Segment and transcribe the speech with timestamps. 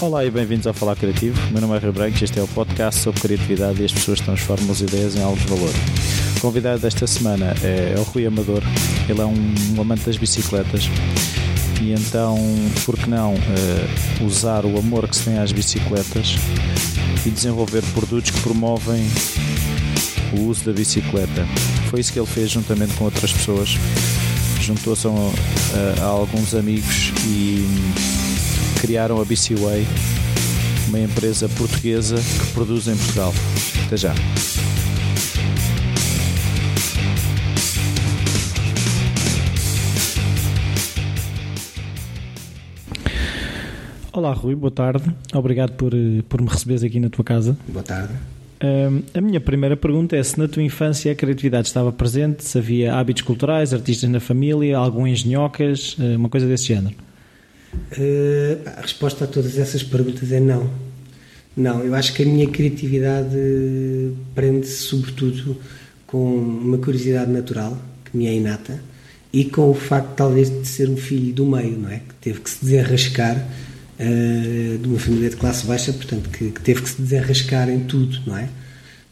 [0.00, 1.40] Olá e bem-vindos ao Falar Criativo.
[1.50, 4.20] Meu nome é Rui Branco e este é o podcast sobre criatividade e as pessoas
[4.20, 5.72] transformam as ideias em algo de valor.
[6.36, 8.62] O convidado desta semana é o Rui Amador.
[9.08, 10.84] Ele é um amante das bicicletas
[11.82, 12.38] e então,
[12.84, 16.36] por que não uh, usar o amor que se tem às bicicletas
[17.26, 19.04] e desenvolver produtos que promovem
[20.38, 21.44] o uso da bicicleta.
[21.90, 23.70] Foi isso que ele fez juntamente com outras pessoas.
[24.60, 27.66] Juntou-se a, a, a alguns amigos e
[28.80, 29.86] criaram a BCWay,
[30.88, 33.34] uma empresa portuguesa que produz em Portugal.
[33.86, 34.14] Até já.
[44.12, 45.04] Olá Rui, boa tarde.
[45.34, 45.92] Obrigado por,
[46.28, 47.56] por me receberes aqui na tua casa.
[47.68, 48.12] Boa tarde.
[48.62, 52.58] Um, a minha primeira pergunta é se na tua infância a criatividade estava presente, se
[52.58, 57.07] havia hábitos culturais, artistas na família, algum engenhocas, uma coisa desse género.
[57.74, 60.70] Uh, a resposta a todas essas perguntas é não.
[61.56, 63.36] Não, eu acho que a minha criatividade
[64.34, 65.56] prende-se sobretudo
[66.06, 68.80] com uma curiosidade natural, que me é inata,
[69.32, 71.98] e com o facto talvez de ser um filho do meio, não é?
[71.98, 76.60] Que teve que se desenrascar uh, de uma família de classe baixa, portanto, que, que,
[76.60, 78.48] teve que se desenrascar em tudo, não é?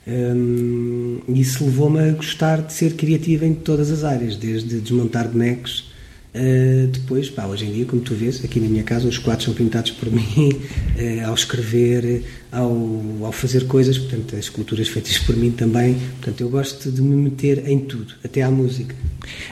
[0.07, 5.93] Um, isso levou-me a gostar de ser criativa em todas as áreas, desde desmontar bonecos.
[6.37, 9.47] Uh, depois, pá, hoje em dia, como tu vês, aqui na minha casa os quadros
[9.47, 12.71] são pintados por mim, uh, ao escrever, ao,
[13.23, 15.95] ao fazer coisas, portanto, as esculturas feitas por mim também.
[16.21, 18.95] Portanto, eu gosto de me meter em tudo, até à música.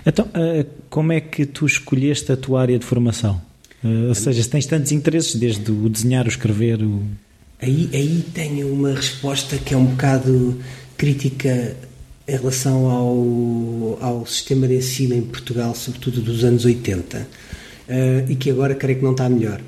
[0.05, 3.41] Então, uh, como é que tu escolheste a tua área de formação?
[4.09, 6.83] Ou seja, se tens tantos interesses, desde o desenhar, o escrever.
[6.83, 7.03] O...
[7.61, 10.59] Aí, aí tenho uma resposta que é um bocado
[10.97, 11.77] crítica
[12.27, 18.35] em relação ao, ao sistema de ensino em Portugal, sobretudo dos anos 80, uh, e
[18.35, 19.61] que agora creio que não está melhor.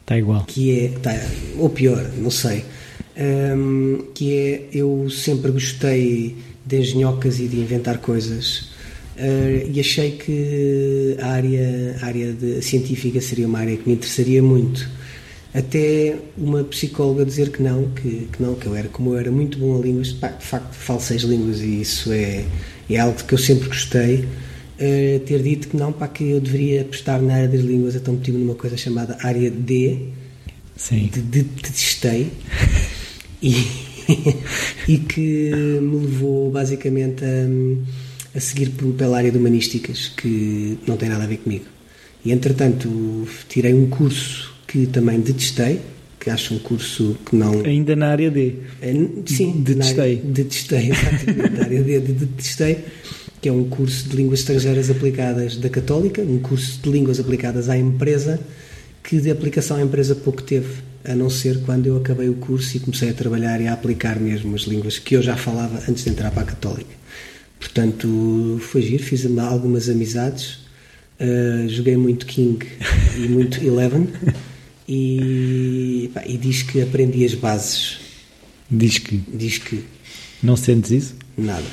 [0.00, 0.44] Está igual.
[0.44, 1.12] Que é, está,
[1.58, 2.64] ou pior, não sei.
[3.16, 8.72] Um, que é, eu sempre gostei de engenhocas e de inventar coisas
[9.16, 13.94] Uh, e achei que a área, a área de, científica seria uma área que me
[13.94, 14.88] interessaria muito.
[15.54, 19.30] Até uma psicóloga dizer que não, que, que não, que eu era, como eu era
[19.30, 22.44] muito bom a línguas, pá, de facto falo seis línguas e isso é,
[22.88, 26.82] é algo que eu sempre gostei, uh, ter dito que não, para que eu deveria
[26.82, 29.98] apostar na área das línguas, então meti-me numa coisa chamada área D,
[30.74, 31.10] Sim.
[31.12, 32.32] de, de, detestei,
[33.42, 33.54] e,
[34.88, 35.50] e que
[35.82, 37.46] me levou basicamente a
[38.34, 41.66] a seguir pela área de humanísticas, que não tem nada a ver comigo.
[42.24, 45.82] E entretanto tirei um curso que também detestei,
[46.18, 47.60] que acho um curso que não.
[47.60, 48.54] Ainda na área D.
[48.80, 48.90] É,
[49.26, 50.16] sim, detestei.
[50.24, 52.78] Na detestei, exatamente, na área D de detestei,
[53.38, 57.68] que é um curso de línguas estrangeiras aplicadas da Católica, um curso de línguas aplicadas
[57.68, 58.40] à empresa,
[59.04, 62.74] que de aplicação à empresa pouco teve, a não ser quando eu acabei o curso
[62.74, 66.04] e comecei a trabalhar e a aplicar mesmo as línguas que eu já falava antes
[66.04, 67.02] de entrar para a Católica.
[67.60, 70.60] Portanto, foi giro, fiz algumas amizades,
[71.20, 72.66] uh, joguei muito King
[73.18, 74.08] e muito Eleven
[74.94, 77.98] e, pá, e diz que aprendi as bases.
[78.70, 79.22] Diz que?
[79.32, 79.84] Diz que.
[80.42, 81.14] Não sentes isso?
[81.36, 81.64] Nada,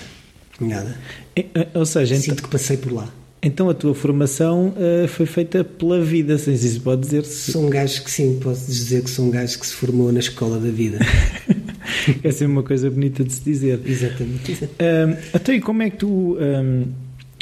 [0.60, 0.98] nada.
[1.36, 3.12] É, ou seja, Sinto então, que passei por lá.
[3.42, 7.52] Então a tua formação uh, foi feita pela vida, se isso pode dizer -se.
[7.52, 10.20] Sou um gajo que sim, posso dizer que sou um gajo que se formou na
[10.20, 11.00] escola da vida.
[12.24, 13.80] é sempre uma coisa bonita de se dizer.
[13.86, 14.54] Exatamente.
[14.54, 16.86] Um, até e como é que tu um,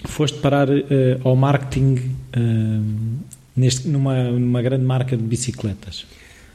[0.05, 0.83] foste parar uh,
[1.23, 1.99] ao marketing
[2.35, 3.17] um,
[3.57, 6.06] neste, numa, numa grande marca de bicicletas?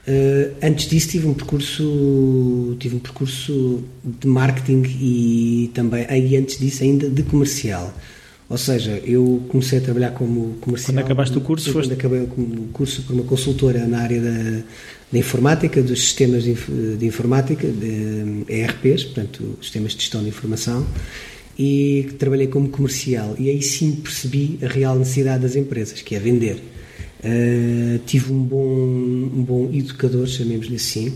[0.07, 6.59] Uh, antes disso tive um percurso tive um percurso de marketing e também aí antes
[6.59, 7.95] disso ainda de comercial
[8.49, 11.93] ou seja eu comecei a trabalhar como comercial quando acabaste o curso quando foste...
[11.93, 14.63] acabei o curso por uma consultora na área da
[15.13, 16.55] da informática, dos sistemas de,
[16.97, 20.87] de informática, de ERPs, portanto, sistemas de gestão de informação,
[21.59, 23.37] e trabalhei como comercial.
[23.39, 26.63] E aí sim percebi a real necessidade das empresas, que é vender.
[27.25, 31.13] Uh, tive um bom, um bom educador, chamemos-lhe assim,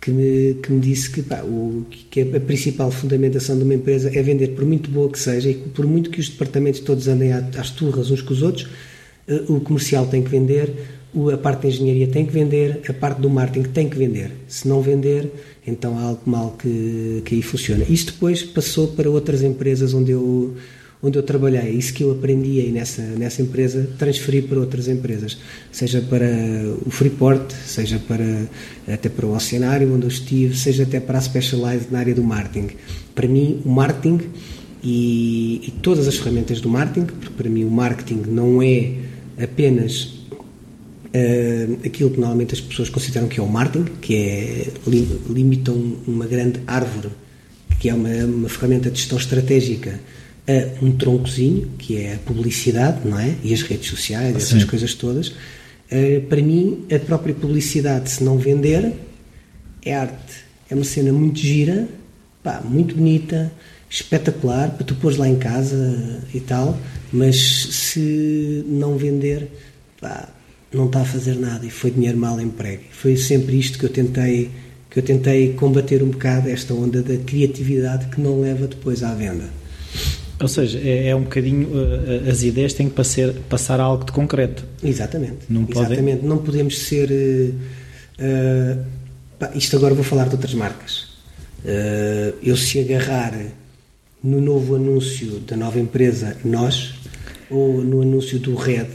[0.00, 4.10] que me, que me disse que, pá, o, que a principal fundamentação de uma empresa
[4.14, 7.32] é vender, por muito boa que seja, e por muito que os departamentos todos andem
[7.32, 8.68] às turras uns com os outros,
[9.28, 10.74] uh, o comercial tem que vender,
[11.32, 14.30] a parte da engenharia tem que vender, a parte do marketing tem que vender.
[14.48, 15.30] Se não vender,
[15.66, 17.84] então há algo mal que, que aí funciona.
[17.88, 20.54] Isto depois passou para outras empresas onde eu,
[21.02, 21.70] onde eu trabalhei.
[21.70, 25.36] Isso que eu aprendi aí nessa, nessa empresa, transferi para outras empresas.
[25.72, 26.26] Seja para
[26.86, 28.46] o Freeport, seja para,
[28.86, 32.22] até para o Oceanário, onde eu estive, seja até para a Specialized na área do
[32.22, 32.70] marketing.
[33.14, 34.20] Para mim, o marketing
[34.82, 38.92] e, e todas as ferramentas do marketing, porque para mim o marketing não é
[39.42, 40.02] apenas
[41.14, 44.72] uh, aquilo que normalmente as pessoas consideram que é o marketing, que é
[45.28, 47.10] limitam uma grande árvore,
[47.78, 50.00] que é uma, uma ferramenta de gestão estratégica,
[50.46, 53.34] a um troncozinho, que é a publicidade, não é?
[53.42, 55.28] E as redes sociais, essas coisas todas.
[55.28, 58.92] Uh, para mim, a própria publicidade, se não vender,
[59.84, 60.42] é arte.
[60.68, 61.86] É uma cena muito gira,
[62.42, 63.52] pá, muito bonita,
[63.88, 66.78] espetacular, para tu pôres lá em casa e tal,
[67.12, 69.48] mas se não vender,
[70.00, 70.28] pá,
[70.72, 72.84] não está a fazer nada e foi dinheiro mal emprego.
[72.90, 74.50] Foi sempre isto que eu tentei
[74.88, 79.14] que eu tentei combater um bocado esta onda da criatividade que não leva depois à
[79.14, 79.48] venda.
[80.42, 84.04] Ou seja, é, é um bocadinho uh, as ideias têm que passar, passar a algo
[84.04, 84.64] de concreto.
[84.82, 85.38] Exatamente.
[85.48, 86.16] Não Exatamente.
[86.16, 86.28] Podem...
[86.28, 87.54] Não podemos ser uh,
[88.18, 88.84] uh,
[89.38, 91.12] pá, isto agora vou falar de outras marcas.
[92.42, 93.32] eu se agarrar
[94.22, 96.94] no novo anúncio da nova empresa Nós
[97.48, 98.88] ou no anúncio do Red,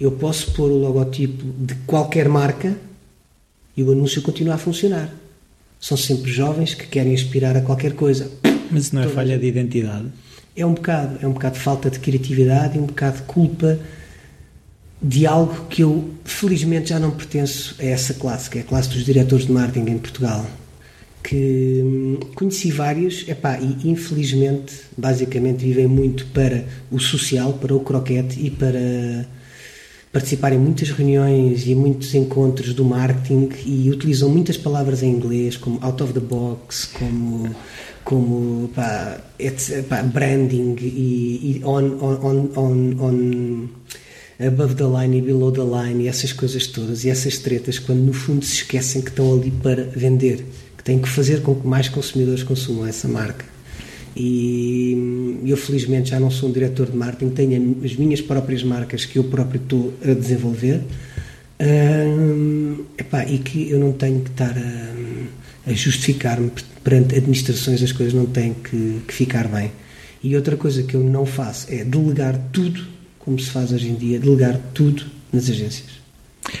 [0.00, 2.76] eu posso pôr o logotipo de qualquer marca
[3.76, 5.12] e o anúncio continua a funcionar.
[5.80, 8.30] São sempre jovens que querem aspirar a qualquer coisa.
[8.70, 10.06] Mas isso não é Toda falha de identidade?
[10.58, 13.78] É um bocado, é um bocado de falta de criatividade e um bocado de culpa
[15.00, 18.88] de algo que eu felizmente já não pertenço a essa classe, que é a classe
[18.88, 20.44] dos diretores de marketing em Portugal
[21.22, 27.80] que hum, conheci vários, epá, e infelizmente, basicamente, vivem muito para o social, para o
[27.80, 29.26] croquete e para
[30.10, 35.56] participar em muitas reuniões e muitos encontros do marketing e utilizam muitas palavras em inglês,
[35.56, 37.54] como out of the box, como
[38.08, 39.20] como pá,
[39.86, 43.68] pá, branding e, e on, on, on, on,
[44.40, 48.00] above the line e below the line e essas coisas todas e essas tretas quando
[48.00, 50.42] no fundo se esquecem que estão ali para vender
[50.82, 53.44] tem que fazer com que mais consumidores consumam essa marca.
[54.16, 59.04] E eu, felizmente, já não sou um diretor de marketing, tenho as minhas próprias marcas
[59.04, 60.80] que eu próprio estou a desenvolver
[62.96, 64.88] epá, e que eu não tenho que estar a,
[65.68, 66.50] a justificar-me
[66.82, 69.70] perante administrações, as coisas não têm que, que ficar bem.
[70.22, 72.84] E outra coisa que eu não faço é delegar tudo,
[73.18, 75.98] como se faz hoje em dia, delegar tudo nas agências.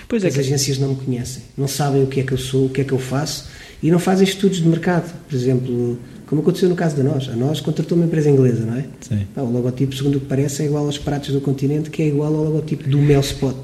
[0.06, 0.40] Pois é As que...
[0.40, 2.84] agências não me conhecem, não sabem o que é que eu sou, o que é
[2.84, 3.48] que eu faço
[3.82, 5.12] e não fazem estudos de mercado.
[5.28, 7.28] Por exemplo, como aconteceu no caso da nós.
[7.28, 8.84] A nós contratou uma empresa inglesa, não é?
[9.00, 9.26] Sim.
[9.36, 12.34] o logotipo, segundo o que parece, é igual aos pratos do continente, que é igual
[12.34, 13.56] ao logotipo do Mel Spot.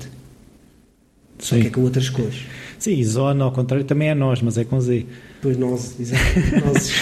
[1.38, 1.62] Só Sim.
[1.62, 2.43] que é com outras cores.
[2.84, 5.06] Sim, Zona, ao contrário, também é nós, mas é com Z.
[5.40, 6.22] Pois nós, exato.
[6.66, 6.92] nós.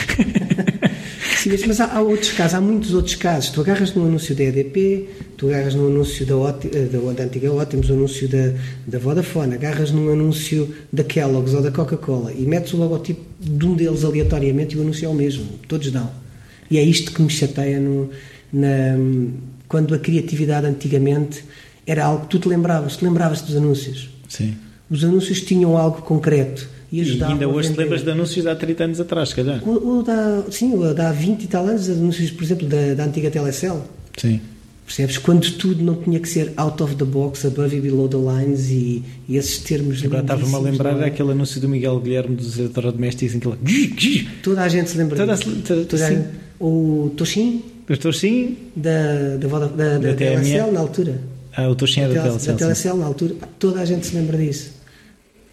[1.43, 3.51] Sim, mas há, há, outros casos, há muitos outros casos.
[3.51, 6.35] Tu agarras no anúncio da EDP, tu agarras no anúncio da,
[6.73, 8.53] eh, da, da antiga Ótimos, o anúncio da,
[8.87, 13.67] da Vodafone, agarras num anúncio da Kellogg's ou da Coca-Cola e metes o logotipo de
[13.67, 15.47] um deles aleatoriamente e o anúncio é o mesmo.
[15.67, 16.09] Todos dão.
[16.71, 18.09] E é isto que me chateia no,
[18.53, 18.69] na,
[19.67, 21.45] quando a criatividade antigamente
[21.85, 24.11] era algo que tu te lembravas, te lembravas dos anúncios.
[24.29, 24.55] Sim.
[24.93, 27.31] Os anúncios tinham algo concreto e ajudavam.
[27.31, 29.63] E ainda hoje te lembras de anúncios de há 30 anos atrás, se calhar?
[30.05, 33.31] Da, sim, o da há 20 e tal anos, anúncios, por exemplo, da, da antiga
[33.31, 33.83] Telecel.
[34.19, 34.39] Sim.
[34.85, 35.17] Percebes?
[35.17, 38.69] Quando tudo não tinha que ser out of the box, above e below the lines
[38.69, 40.05] e, e esses termos.
[40.05, 41.07] Agora estava-me a lembrar é?
[41.07, 44.29] aquele anúncio do Miguel Guilherme dos eletrodomésticos em que ele.
[44.43, 45.51] Toda a gente se lembra toda, disso.
[45.67, 46.31] Toda, toda, toda
[46.61, 47.63] o Toshin.
[47.89, 48.57] O Toshin.
[48.77, 51.21] Da, da, da, da, da Telecel na altura.
[51.57, 52.53] Ah, o Toshin era da Telecel.
[52.53, 53.35] Da Telecel na altura.
[53.59, 54.82] Toda a gente se lembra disso.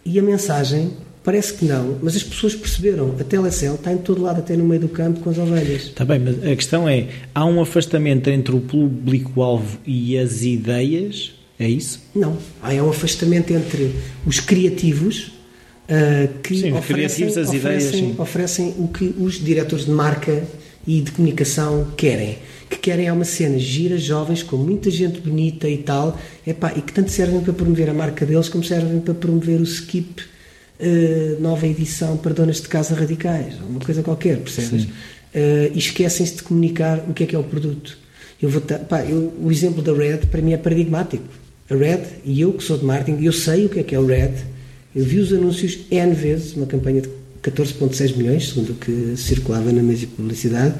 [0.05, 0.91] E a mensagem
[1.23, 3.13] Parece que não, mas as pessoas perceberam.
[3.19, 5.83] A Telecel está em todo lado, até no meio do campo, com as ovelhas.
[5.83, 11.33] Está bem, mas a questão é: há um afastamento entre o público-alvo e as ideias?
[11.59, 12.01] É isso?
[12.15, 12.37] Não.
[12.63, 13.93] Há um afastamento entre
[14.25, 15.33] os criativos
[15.89, 20.43] uh, que sim, oferecem, criativos, as oferecem, ideias, oferecem o que os diretores de marca
[20.89, 22.39] e de comunicação querem.
[22.67, 26.81] Que querem é uma cena gira, jovens, com muita gente bonita e tal, epá, e
[26.81, 30.23] que tanto servem para promover a marca deles como servem para promover o skip
[30.79, 34.85] uh, nova edição para donas de casa radicais, uma coisa qualquer, percebes?
[34.85, 37.95] Uh, e esquecem-se de comunicar o que é que é o produto.
[38.41, 41.23] Eu vou pá, eu, o exemplo da Red para mim é paradigmático.
[41.69, 43.99] A Red, e eu que sou de marketing, eu sei o que é que é
[43.99, 44.33] o Red,
[44.95, 47.09] eu vi os anúncios N vezes, uma campanha de
[47.41, 50.75] 14,6 milhões, segundo o que circulava na mesa de publicidade,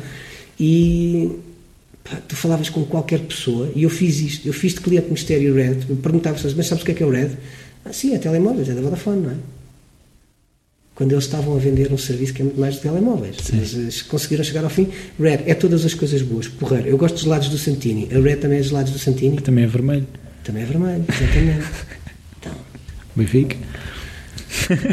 [0.59, 1.31] e
[2.03, 5.53] pá, tu falavas com qualquer pessoa, e eu fiz isto, eu fiz de cliente mistério
[5.55, 7.31] Red, perguntava-se, mas sabes o que é que é o Red?
[7.85, 9.35] Ah, sim, é telemóveis, é da Vodafone, não é?
[10.99, 13.37] quando eles estavam a vender um serviço que é muito mais de telemóveis.
[13.53, 14.89] Mas eh, conseguiram chegar ao fim.
[15.17, 16.49] Red é todas as coisas boas.
[16.49, 16.89] Porreiro.
[16.89, 18.09] Eu gosto dos lados do Santini.
[18.13, 19.39] A Red também é dos lados do Santini.
[19.39, 20.05] Também é vermelho.
[20.43, 21.67] Também é vermelho, exatamente.
[22.37, 22.51] então.
[23.15, 23.55] Benfica.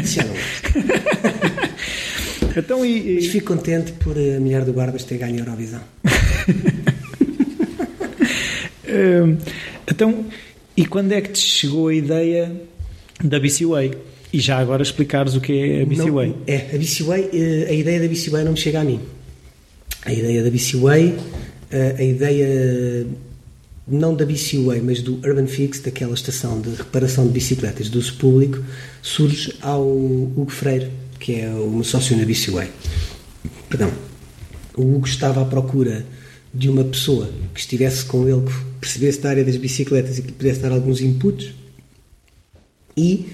[0.05, 1.47] Já não
[2.57, 3.15] então, e, e...
[3.15, 5.81] Mas fico contente por a Mulher do Barbas ter ganho a Eurovisão.
[8.87, 9.37] um,
[9.89, 10.25] então,
[10.75, 12.51] e quando é que te chegou a ideia
[13.23, 13.97] da BCWay.
[14.31, 16.29] E já agora explicares o que é a BCWay.
[16.29, 18.99] Não, é, a BCWay, eh, a ideia da BCWay não me chega a mim.
[20.05, 21.15] A ideia da BCWay,
[21.71, 23.07] eh, a ideia
[23.87, 28.15] não da BCWay, mas do Urban Fix, daquela estação de reparação de bicicletas do uso
[28.15, 28.61] público,
[29.01, 32.69] surge ao Hugo Freire, que é meu sócio na BCWay.
[33.69, 33.91] Perdão.
[34.75, 36.05] O Hugo estava à procura
[36.53, 40.31] de uma pessoa que estivesse com ele, que percebesse da área das bicicletas e que
[40.31, 41.53] pudesse dar alguns inputs
[42.95, 43.27] e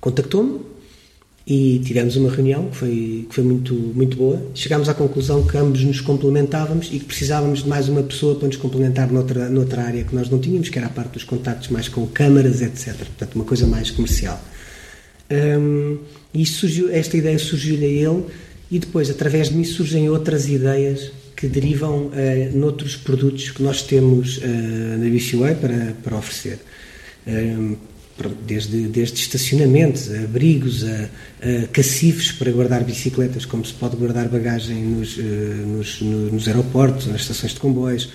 [0.00, 0.60] contactou-me
[1.46, 4.42] e tivemos uma reunião que foi, que foi muito, muito boa.
[4.54, 8.48] Chegámos à conclusão que ambos nos complementávamos e que precisávamos de mais uma pessoa para
[8.48, 11.70] nos complementar noutra, noutra área que nós não tínhamos, que era a parte dos contactos
[11.70, 12.94] mais com câmaras, etc.
[12.96, 14.38] Portanto, uma coisa mais comercial.
[15.30, 15.98] Um,
[16.32, 18.24] e surgiu, esta ideia surgiu-lhe a ele
[18.70, 22.12] e depois, através de mim, surgem outras ideias que derivam uh,
[22.56, 24.42] noutros produtos que nós temos uh,
[24.98, 26.58] na BCUA para, para oferecer.
[27.26, 27.76] Um,
[28.44, 31.08] desde, desde estacionamentos, a abrigos, a,
[31.40, 37.06] a, cacifes para guardar bicicletas, como se pode guardar bagagem nos, uh, nos, nos, aeroportos,
[37.06, 38.06] nas estações de comboios,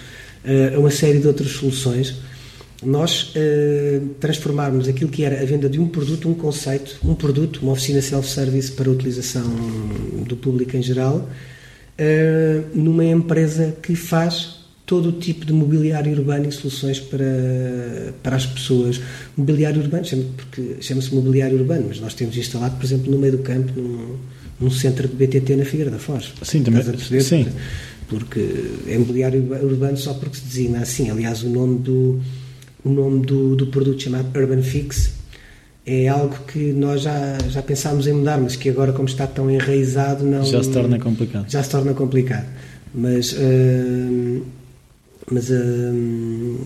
[0.44, 2.16] uh, uma série de outras soluções.
[2.86, 7.60] Nós uh, transformarmos aquilo que era a venda de um produto, um conceito, um produto,
[7.62, 9.44] uma oficina self-service para utilização
[10.28, 11.30] do público em geral,
[12.74, 18.46] numa empresa que faz todo o tipo de mobiliário urbano e soluções para, para as
[18.46, 19.00] pessoas.
[19.36, 20.04] Mobiliário urbano,
[20.36, 24.18] porque chama-se mobiliário urbano, mas nós temos instalado, por exemplo, no meio do campo, num,
[24.60, 26.34] num centro de BTT na Figueira da Foz.
[26.44, 26.84] Sim, também.
[27.22, 27.48] Sim.
[28.08, 28.46] Porque
[28.88, 31.10] é mobiliário urbano só porque se designa assim.
[31.10, 32.22] Aliás, o nome do,
[32.84, 35.24] o nome do, do produto chamado Urban Fix
[35.86, 39.52] é algo que nós já, já pensámos em mudar, mas que agora, como está tão
[39.52, 40.44] enraizado, não.
[40.44, 41.50] Já se torna complicado.
[41.50, 42.46] Já se torna complicado.
[42.94, 43.34] Mas.
[43.34, 44.44] Uh,
[45.30, 45.50] mas.
[45.50, 46.58] Uh,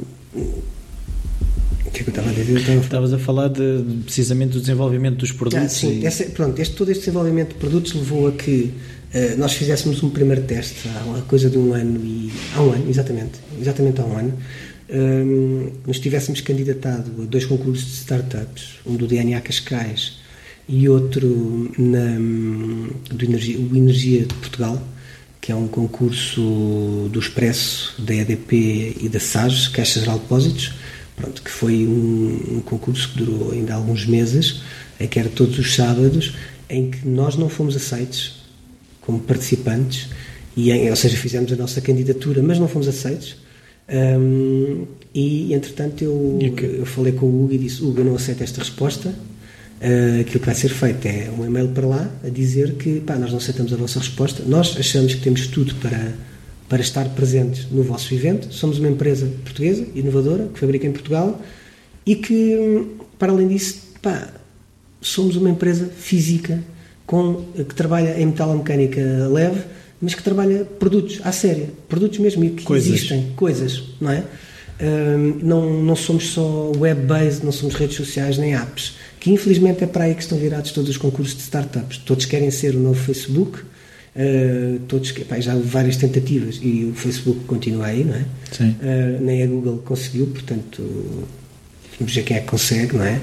[1.86, 2.60] o que é que eu estava a dizer?
[2.60, 2.80] Estava...
[2.80, 5.66] Estavas a falar de, precisamente do desenvolvimento dos produtos.
[5.66, 6.06] Ah, sim, e...
[6.06, 8.72] essa, pronto, este, todo este desenvolvimento de produtos levou a que
[9.16, 12.32] uh, nós fizéssemos um primeiro teste há coisa de um ano e.
[12.56, 13.40] Há um ano, exatamente.
[13.60, 14.34] Exatamente há um ano.
[14.89, 20.20] Um, nos tivéssemos candidatado a dois concursos de startups, um do DNA Cascais
[20.67, 22.17] e outro na,
[23.13, 24.82] do Energia, o Energia de Portugal,
[25.41, 30.74] que é um concurso do Expresso, da EDP e da SAGES, Caixa Geral de Depósitos,
[31.15, 34.62] pronto, que foi um, um, concurso que durou ainda alguns meses,
[35.00, 36.34] em que era todos os sábados,
[36.70, 38.44] em que nós não fomos aceitos
[39.01, 40.10] como participantes,
[40.56, 43.38] e ou seja, fizemos a nossa candidatura, mas não fomos aceitos.
[43.89, 48.44] Um, e entretanto eu, eu falei com o Hugo e disse: Hugo, eu não aceito
[48.44, 49.13] esta resposta,
[49.77, 51.06] Uh, aquilo que vai ser feito.
[51.06, 54.41] É um e-mail para lá a dizer que pá, nós não aceitamos a vossa resposta,
[54.48, 56.15] nós achamos que temos tudo para,
[56.67, 61.39] para estar presentes no vosso evento, somos uma empresa portuguesa, inovadora, que fabrica em Portugal
[62.08, 62.88] e que,
[63.20, 64.34] para além disso, pá,
[65.00, 66.60] somos uma empresa física
[67.06, 69.00] com, que trabalha em metalomecânica
[69.32, 69.62] leve,
[70.01, 72.88] mas que trabalha produtos à séria, produtos mesmo que coisas.
[72.88, 74.24] existem, coisas, não é?
[74.80, 79.88] Uh, não, não somos só web-based, não somos redes sociais nem apps que infelizmente é
[79.88, 81.98] para aí que estão virados todos os concursos de startups.
[81.98, 87.44] Todos querem ser o novo Facebook, uh, todos, já houve várias tentativas e o Facebook
[87.46, 88.25] continua aí, não é?
[88.51, 88.75] Sim.
[88.82, 90.82] Uh, nem a Google conseguiu, portanto,
[92.00, 93.20] vamos ver quem é que consegue, não é?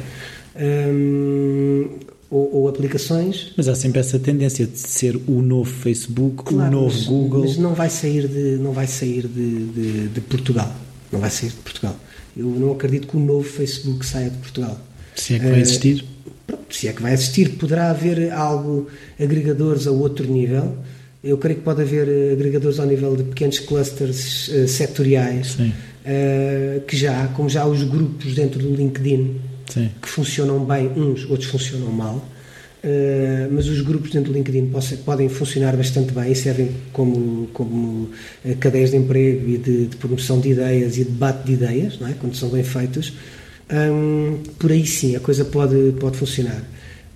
[0.56, 1.88] Um,
[2.34, 3.52] ou, ou, aplicações.
[3.56, 7.44] Mas há sempre essa tendência de ser o novo Facebook, claro, o novo mas, Google.
[7.44, 10.74] Mas não vai sair de, não vai sair de, de, de Portugal.
[11.12, 11.96] Não vai sair de Portugal.
[12.36, 14.76] Eu não acredito que o novo Facebook saia de Portugal.
[15.14, 16.04] Se é que vai existir?
[16.50, 18.88] Uh, se é que vai existir, poderá haver algo,
[19.20, 20.74] agregadores a outro nível.
[21.22, 26.80] Eu creio que pode haver eh, agregadores ao nível de pequenos clusters uh, setoriais, uh,
[26.86, 29.40] que já, como já os grupos dentro do LinkedIn,
[29.72, 29.90] Sim.
[30.00, 32.16] que funcionam bem, uns, outros funcionam mal.
[32.84, 37.46] Uh, mas os grupos dentro do LinkedIn possam, podem funcionar bastante bem e servem como,
[37.54, 38.10] como
[38.60, 42.12] cadeias de emprego e de, de, promoção de ideias e debate de ideias, não é?
[42.12, 43.14] quando são bem feitos
[43.72, 46.62] hum, por aí sim a coisa pode, pode funcionar.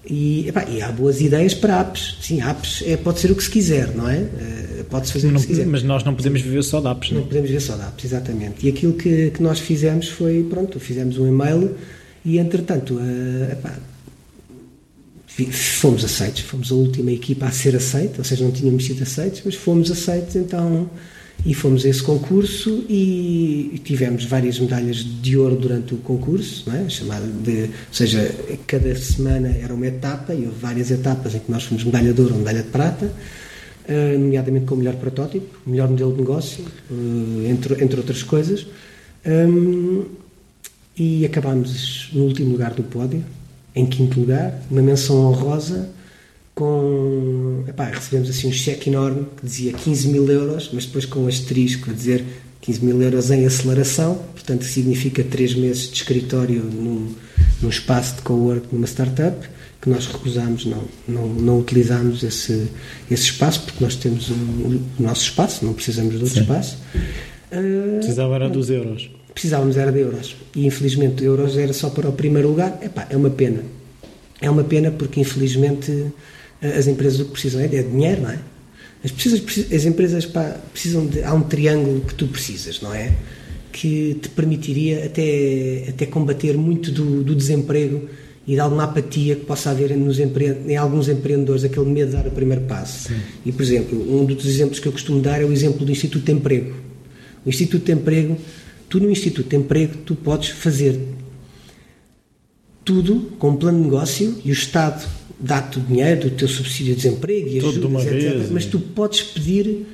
[0.09, 2.17] E, epá, e, há boas ideias para apps.
[2.23, 4.17] Sim, apps é, pode ser o que se quiser, não é?
[4.17, 5.67] Uh, Pode-se fazer não, o que se quiser.
[5.67, 7.29] Mas nós não podemos viver só de apps, não, não é?
[7.29, 8.67] podemos viver só de apps, exatamente.
[8.67, 11.77] E aquilo que, que nós fizemos foi, pronto, fizemos um e-mail
[12.29, 13.79] e, entretanto, uh, epá,
[15.51, 16.43] fomos aceitos.
[16.43, 19.91] Fomos a última equipa a ser aceita, ou seja, não tínhamos sido aceitos, mas fomos
[19.91, 20.91] aceitos, então
[21.47, 26.89] e fomos a esse concurso e tivemos várias medalhas de ouro durante o concurso, é?
[26.89, 28.35] chamado de, ou seja,
[28.67, 32.21] cada semana era uma etapa e houve várias etapas em que nós fomos medalha de
[32.21, 36.65] ouro ou medalha de prata, uh, nomeadamente com o melhor protótipo, melhor modelo de negócio,
[36.91, 38.67] uh, entre, entre outras coisas.
[40.99, 43.25] E acabámos no último lugar do pódio,
[43.75, 45.89] em quinto lugar, uma menção honrosa
[46.55, 47.63] com.
[47.69, 51.29] Epá, recebemos assim um cheque enorme que dizia 15 mil euros, mas depois com um
[51.29, 52.25] asterisco a dizer
[52.61, 57.15] 15 mil euros em aceleração, portanto significa 3 meses de escritório num,
[57.63, 59.49] num espaço de co-work numa startup,
[59.81, 62.67] que nós recusámos, não, não, não utilizámos esse,
[63.09, 66.41] esse espaço, porque nós temos o, o nosso espaço, não precisamos de outro Sim.
[66.41, 66.77] espaço.
[67.53, 69.09] Uh, Precisava era dos euros.
[69.39, 70.35] Precisávamos era de euros.
[70.57, 72.77] E infelizmente euros era só para o primeiro lugar.
[72.83, 73.63] Epá, é uma pena.
[74.41, 76.07] É uma pena porque infelizmente
[76.61, 78.39] as empresas o que precisam é de dinheiro, não é?
[79.05, 81.23] As, precisas, as empresas pá, precisam de.
[81.23, 83.13] Há um triângulo que tu precisas, não é?
[83.71, 88.09] Que te permitiria até, até combater muito do, do desemprego
[88.45, 90.57] e de alguma apatia que possa haver nos empre...
[90.67, 93.07] em alguns empreendedores, aquele medo de dar o primeiro passo.
[93.07, 93.21] Sim.
[93.47, 96.25] E, por exemplo, um dos exemplos que eu costumo dar é o exemplo do Instituto
[96.25, 96.75] de Emprego.
[97.47, 98.37] O Instituto de Emprego,
[98.89, 100.99] tu no Instituto de Emprego, tu podes fazer
[102.85, 105.07] tudo com um plano de negócio e o Estado
[105.39, 108.13] dá-te o dinheiro do teu subsídio de desemprego e ajudas, uma etc.
[108.13, 109.87] Vez, mas tu podes pedir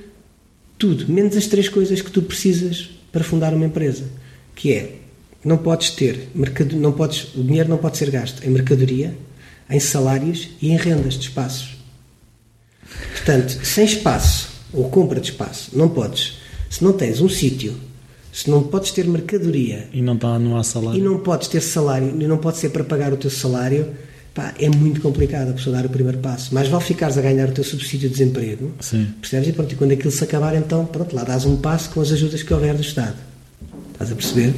[0.79, 4.05] tudo, menos as três coisas que tu precisas para fundar uma empresa,
[4.55, 4.97] que é
[5.45, 9.17] não podes ter mercado, não podes, o dinheiro não pode ser gasto em mercadoria,
[9.69, 11.77] em salários e em rendas de espaços.
[13.13, 16.39] Portanto, sem espaço ou compra de espaço, não podes.
[16.71, 17.75] Se não tens um sítio,
[18.35, 21.61] se não podes ter mercadoria e não está não há salário e não podes ter
[21.61, 23.87] salário e não pode ser para pagar o teu salário,
[24.35, 26.53] pá, é muito complicado a pessoa dar o primeiro passo.
[26.53, 29.07] Mas vale ficares a ganhar o teu subsídio de desemprego, Sim.
[29.21, 29.49] percebes?
[29.51, 32.11] E pronto, e quando aquilo se acabar, então, pronto, lá dás um passo com as
[32.11, 33.15] ajudas que houver do Estado.
[33.93, 34.53] Estás a perceber?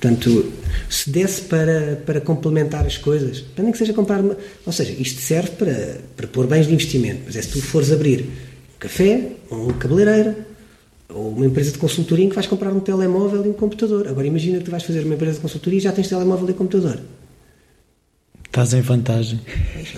[0.00, 0.52] Portanto,
[0.88, 4.36] se desse para, para complementar as coisas, para nem que seja comprar uma.
[4.64, 7.90] Ou seja, isto serve para, para pôr bens de investimento, mas é se tu fores
[7.90, 10.36] abrir um café, um cabeleireiro,
[11.16, 14.06] ou uma empresa de consultoria em que vais comprar um telemóvel e um computador.
[14.06, 16.52] Agora imagina que tu vais fazer uma empresa de consultoria e já tens telemóvel e
[16.52, 17.00] computador.
[18.46, 19.40] Estás em vantagem.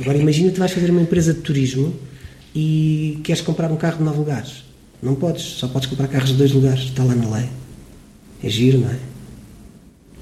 [0.01, 1.95] Agora imagina que tu vais fazer uma empresa de turismo
[2.55, 4.65] e queres comprar um carro de nove lugares.
[5.03, 7.49] Não podes, só podes comprar carros de dois lugares, está lá na lei.
[8.43, 8.99] É giro, não é?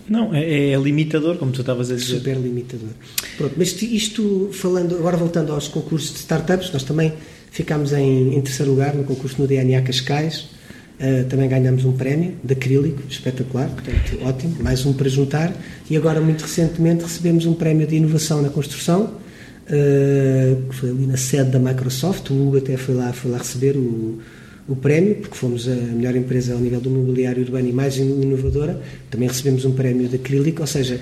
[0.08, 2.18] Não, é, é limitador, como tu estavas a dizer.
[2.18, 2.90] Super limitador.
[3.36, 7.12] Pronto, mas isto, falando, agora voltando aos concursos de startups, nós também
[7.50, 10.55] ficámos em, em terceiro lugar no concurso no DNA Cascais.
[10.98, 15.52] Uh, também ganhamos um prémio de acrílico, espetacular, portanto, ótimo, mais um para juntar.
[15.90, 21.06] E agora, muito recentemente, recebemos um prémio de inovação na construção, uh, que foi ali
[21.06, 22.30] na sede da Microsoft.
[22.30, 24.20] O Hugo até foi lá, foi lá receber o,
[24.66, 28.80] o prémio, porque fomos a melhor empresa ao nível do mobiliário urbano e mais inovadora.
[29.10, 30.98] Também recebemos um prémio de acrílico, ou seja,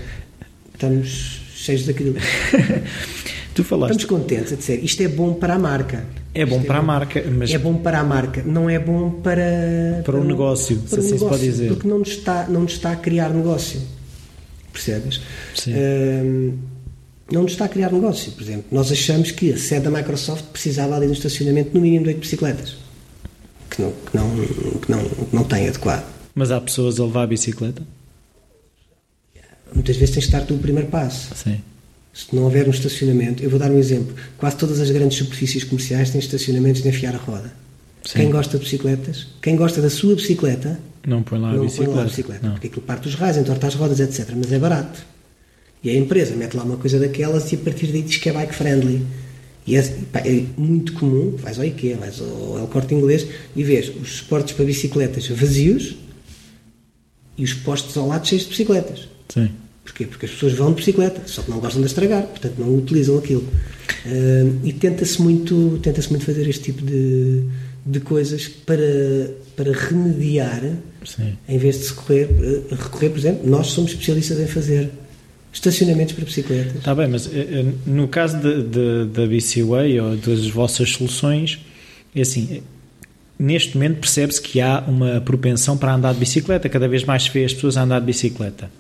[0.75, 2.19] estamos cheios de acrílico.
[3.55, 3.97] tu falaste.
[3.97, 6.83] Estamos contentes a dizer, isto é bom para a marca é bom para é a
[6.83, 7.51] marca, mas.
[7.53, 10.03] É bom para a marca, não é bom para.
[10.05, 11.69] Para, o negócio, para se assim negócio, se pode dizer.
[11.69, 13.81] Porque não nos, está, não nos está a criar negócio.
[14.73, 15.21] Percebes?
[15.55, 15.73] Sim.
[17.31, 18.33] não nos está a criar negócio.
[18.33, 21.81] Por exemplo, nós achamos que a sede da Microsoft precisava ali de um estacionamento no
[21.81, 22.77] mínimo de 8 bicicletas.
[23.71, 24.37] Que não, que não,
[24.81, 26.05] que não, que não tem adequado.
[26.35, 27.83] Mas há pessoas a levar a bicicleta?
[29.73, 31.33] Muitas vezes tens de estar tu o primeiro passo.
[31.37, 31.61] Sim
[32.15, 34.15] se não houver um estacionamento, eu vou dar um exemplo.
[34.39, 37.53] Quase todas as grandes superfícies comerciais têm estacionamentos de enfiar a roda.
[38.05, 38.21] Sim.
[38.21, 41.91] Quem gosta de bicicletas, quem gosta da sua bicicleta, não põe lá a bicicleta.
[41.91, 44.31] Põe lá a bicicleta porque aquilo parte os raios, entorta as rodas, etc.
[44.37, 45.05] Mas é barato.
[45.83, 48.33] E a empresa mete lá uma coisa daquelas e a partir daí diz que é
[48.33, 49.05] bike friendly.
[49.67, 53.65] E é, pá, é muito comum, vais ao IKEA, vais ao El Corte Inglês e
[53.65, 55.97] vês os suportes para bicicletas vazios
[57.37, 59.09] e os postos ao lado cheios de bicicletas.
[59.29, 59.51] Sim.
[59.85, 60.07] Porquê?
[60.07, 63.19] Porque as pessoas vão de bicicleta, só que não gostam de estragar, portanto não utilizam
[63.19, 63.43] aquilo.
[64.07, 67.45] Uh, e tenta-se muito, tenta-se muito fazer este tipo de,
[67.85, 70.63] de coisas para, para remediar,
[71.05, 71.37] Sim.
[71.47, 72.29] em vez de se recorrer,
[72.71, 74.91] recorrer, por exemplo, nós somos especialistas em fazer
[75.53, 76.77] estacionamentos para bicicletas.
[76.77, 81.61] Está bem, mas eh, eh, no caso da BCWay ou das vossas soluções,
[82.15, 82.63] é assim,
[83.39, 87.31] neste momento percebe-se que há uma propensão para andar de bicicleta, cada vez mais se
[87.31, 88.71] vê as pessoas a andar de bicicleta.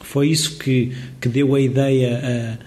[0.00, 2.64] Foi isso que, que deu a ideia uh,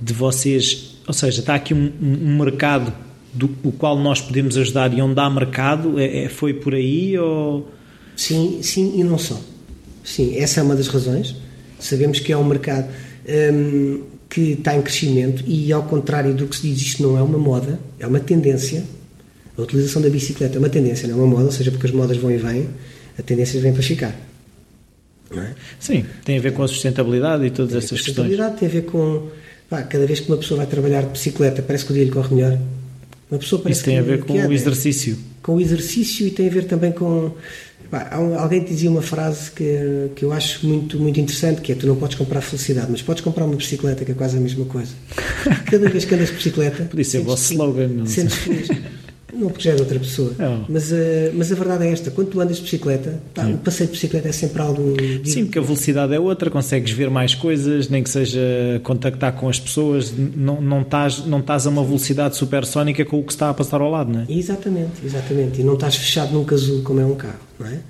[0.00, 2.92] de vocês, ou seja, está aqui um, um, mercado
[3.32, 7.18] do o qual nós podemos ajudar e onde há mercado, é, é, foi por aí
[7.18, 7.70] ou...
[8.16, 9.38] Sim, sim e não só.
[10.02, 11.36] Sim, essa é uma das razões.
[11.78, 12.88] Sabemos que é um mercado
[13.52, 17.22] um, que está em crescimento e, ao contrário do que se diz, isto não é
[17.22, 18.84] uma moda, é uma tendência.
[19.56, 21.92] A utilização da bicicleta é uma tendência, não é uma moda, ou seja, porque as
[21.92, 22.68] modas vão e vêm,
[23.18, 24.14] a tendência vem para ficar.
[25.34, 25.54] É?
[25.80, 28.04] Sim, tem a ver com a sustentabilidade e todas essas questões.
[28.04, 29.28] Sustentabilidade tem a ver com.
[29.68, 32.10] Pá, cada vez que uma pessoa vai trabalhar de bicicleta, parece que o dia lhe
[32.10, 32.58] corre melhor.
[33.30, 35.18] Uma pessoa parece Isso tem que, a ver com o exercício.
[35.42, 37.32] Com o exercício e tem a ver também com.
[38.38, 41.96] Alguém dizia uma frase que, que eu acho muito, muito interessante, que é tu não
[41.96, 44.92] podes comprar felicidade, mas podes comprar uma bicicleta, que é quase a mesma coisa.
[45.70, 46.84] Cada vez que andas de bicicleta...
[46.84, 47.86] Podia ser o vosso slogan.
[47.86, 48.68] Não sentes feliz.
[49.36, 50.34] Não, porque já é de outra pessoa.
[50.68, 50.96] Mas, uh,
[51.34, 54.28] mas a verdade é esta: quando tu andas de bicicleta, pá, o passeio de bicicleta
[54.28, 54.96] é sempre algo.
[55.24, 58.40] Sim, porque a velocidade é outra, consegues ver mais coisas, nem que seja
[58.82, 63.22] contactar com as pessoas, não, não, estás, não estás a uma velocidade supersónica com o
[63.22, 64.26] que está a passar ao lado, não é?
[64.28, 65.60] Exatamente, exatamente.
[65.60, 67.80] E não estás fechado num casulo como é um carro, não é?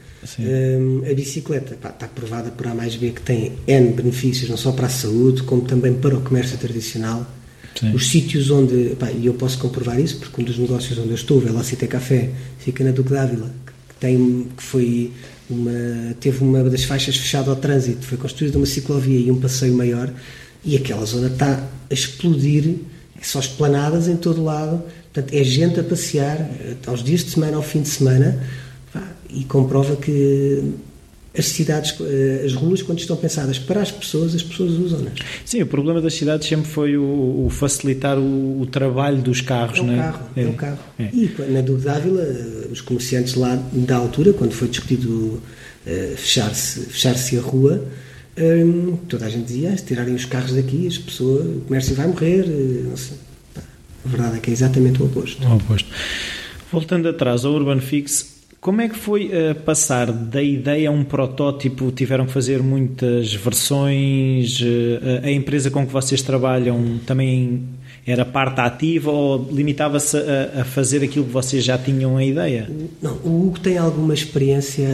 [0.40, 4.56] Um, a bicicleta pá, está provada por A mais B que tem N benefícios, não
[4.56, 7.24] só para a saúde, como também para o comércio tradicional
[7.78, 7.92] Sim.
[7.94, 11.38] Os sítios onde, e eu posso comprovar isso, porque um dos negócios onde eu estou,
[11.38, 13.50] o Velocité Café, fica na Duque Dávila,
[13.88, 15.12] que, tem, que foi
[15.48, 19.74] uma, teve uma das faixas fechada ao trânsito, foi construída uma ciclovia e um passeio
[19.74, 20.12] maior,
[20.64, 22.76] e aquela zona está a explodir,
[23.20, 27.30] é só esplanadas em todo lado, portanto é gente a passear eh, aos dias de
[27.30, 28.42] semana, ao fim de semana,
[29.30, 30.62] e comprova que
[31.38, 35.12] as cidades, eh, as ruas, quando estão pensadas para as pessoas, as pessoas usam-nas.
[35.44, 39.79] Sim, o problema das cidades sempre foi o, o facilitar o, o, trabalho dos carros,
[39.79, 39.96] é o não é?
[39.99, 40.79] Carro, é, é o carro.
[40.99, 41.09] É.
[41.12, 42.25] E na Duque Ávila,
[42.70, 47.87] os comerciantes lá da altura, quando foi discutido uh, fechar-se fechar a rua,
[48.38, 52.07] um, toda a gente dizia, se tirarem os carros daqui, as pessoas, o comércio vai
[52.07, 52.94] morrer, uh,
[54.05, 55.46] A verdade é que é exatamente o oposto.
[55.46, 55.88] O oposto.
[56.72, 58.36] Voltando atrás ao Urban Fix,
[58.66, 61.92] como é que foi uh, passar da ideia a um protótipo?
[61.92, 64.61] Tiveram que fazer muitas versões?
[64.61, 67.62] Uh, a empresa com que vocês trabalham também
[68.05, 72.68] era parte ativa ou limitava-se a, a, fazer aquilo que vocês já tinham a ideia?
[73.00, 74.88] Não, o Hugo tem alguma experiência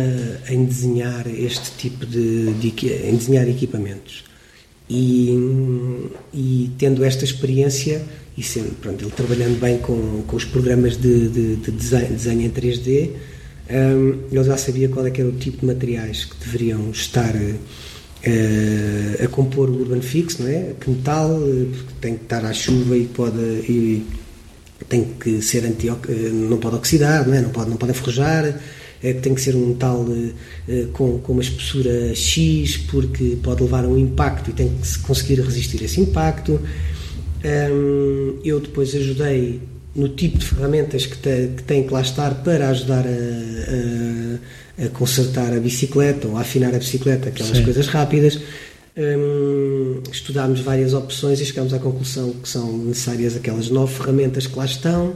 [0.51, 2.69] em desenhar este tipo de, de
[3.09, 4.23] em desenhar equipamentos.
[4.91, 8.03] E, e, tendo esta experiência
[8.37, 8.43] e
[8.83, 13.11] pronto, ele trabalhando bem com, com os programas de, de, de desenho, desenho em 3D,
[13.71, 17.35] um, ele já sabia qual é que era o tipo de materiais que deveriam estar
[17.35, 20.75] uh, a compor o Urban Fix, não é?
[20.81, 24.07] Que metal, eh, porque tem que estar à chuva e pode e
[24.89, 25.93] tem que ser anti eh,
[26.33, 27.41] não pode oxidar, não é?
[27.41, 28.61] Não pode não pode enferrujar,
[29.03, 30.07] é, tem que ser um metal
[30.93, 35.41] com, com uma espessura X porque pode levar a um impacto e tem que conseguir
[35.41, 36.61] resistir a esse impacto.
[37.45, 39.61] Um, eu depois ajudei
[39.95, 44.87] no tipo de ferramentas que, te, que tem que lá estar para ajudar a, a,
[44.87, 47.65] a, consertar a bicicleta ou a afinar a bicicleta, aquelas Sim.
[47.65, 48.41] coisas rápidas.
[48.95, 54.59] Hum, estudámos várias opções e chegámos à conclusão que são necessárias aquelas nove ferramentas que
[54.59, 55.15] lá estão,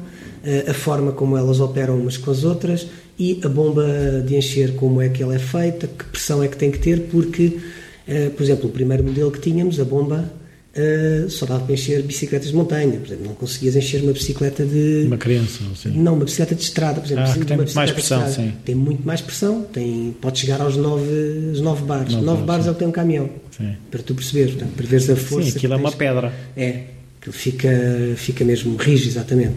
[0.66, 2.86] a forma como elas operam umas com as outras
[3.18, 6.56] e a bomba de encher, como é que ela é feita, que pressão é que
[6.56, 7.58] tem que ter, porque,
[8.06, 10.30] eh, por exemplo, o primeiro modelo que tínhamos, a bomba
[10.76, 12.98] Uh, só dava para encher bicicletas de montanha.
[12.98, 15.04] Por exemplo, não conseguias encher uma bicicleta de.
[15.06, 15.90] Uma criança, sim.
[15.90, 17.24] Não, uma bicicleta de estrada, por exemplo.
[17.24, 18.52] Ah, tem muito mais pressão, sim.
[18.62, 21.04] Tem muito mais pressão, tem, pode chegar aos 9,
[21.52, 22.12] os 9 bares.
[22.12, 23.30] 9, 9 bares é o que tem um caminhão.
[23.56, 23.74] Sim.
[23.90, 25.50] Para tu perceberes, portanto, para veres a força.
[25.50, 26.32] Sim, aquilo é uma pedra.
[26.54, 26.82] É,
[27.20, 27.70] aquilo fica,
[28.16, 29.54] fica mesmo rígido, exatamente.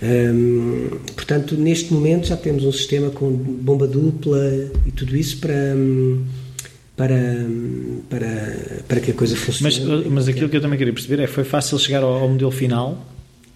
[0.00, 4.38] Hum, portanto, neste momento já temos um sistema com bomba dupla
[4.86, 5.74] e tudo isso para.
[5.76, 6.22] Hum,
[7.02, 7.48] para,
[8.08, 9.84] para, para que a coisa funcione.
[9.84, 12.52] Mas, mas aquilo que eu também queria perceber é foi fácil chegar ao, ao modelo
[12.52, 13.04] final?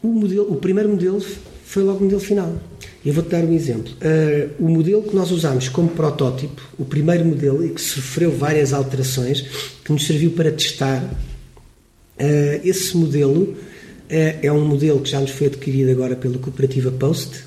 [0.02, 1.24] O, modelo, o primeiro modelo
[1.64, 2.56] foi logo o modelo final.
[3.04, 3.92] Eu vou-te dar um exemplo.
[3.92, 8.72] Uh, o modelo que nós usámos como protótipo, o primeiro modelo, e que sofreu várias
[8.72, 9.42] alterações,
[9.84, 13.56] que nos serviu para testar, uh, esse modelo uh,
[14.10, 17.44] é um modelo que já nos foi adquirido agora pela cooperativa Post,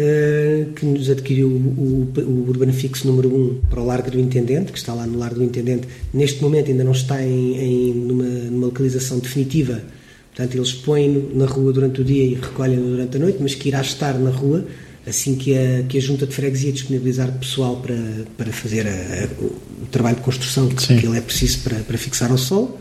[0.00, 4.78] eh, que nos adquiriu o, o Urbanifix número 1 para o Largo do Intendente, que
[4.78, 5.88] está lá no Largo do Intendente.
[6.14, 9.82] Neste momento ainda não está em, em numa, numa, localização definitiva,
[10.28, 13.68] portanto eles põem na rua durante o dia e recolhem durante a noite, mas que
[13.68, 14.64] irá estar na rua
[15.04, 17.96] assim que a, que a Junta de Freguesia disponibilizar pessoal para,
[18.36, 21.98] para fazer a, a, o trabalho de construção que, que ele é preciso para, para
[21.98, 22.80] fixar ao sol.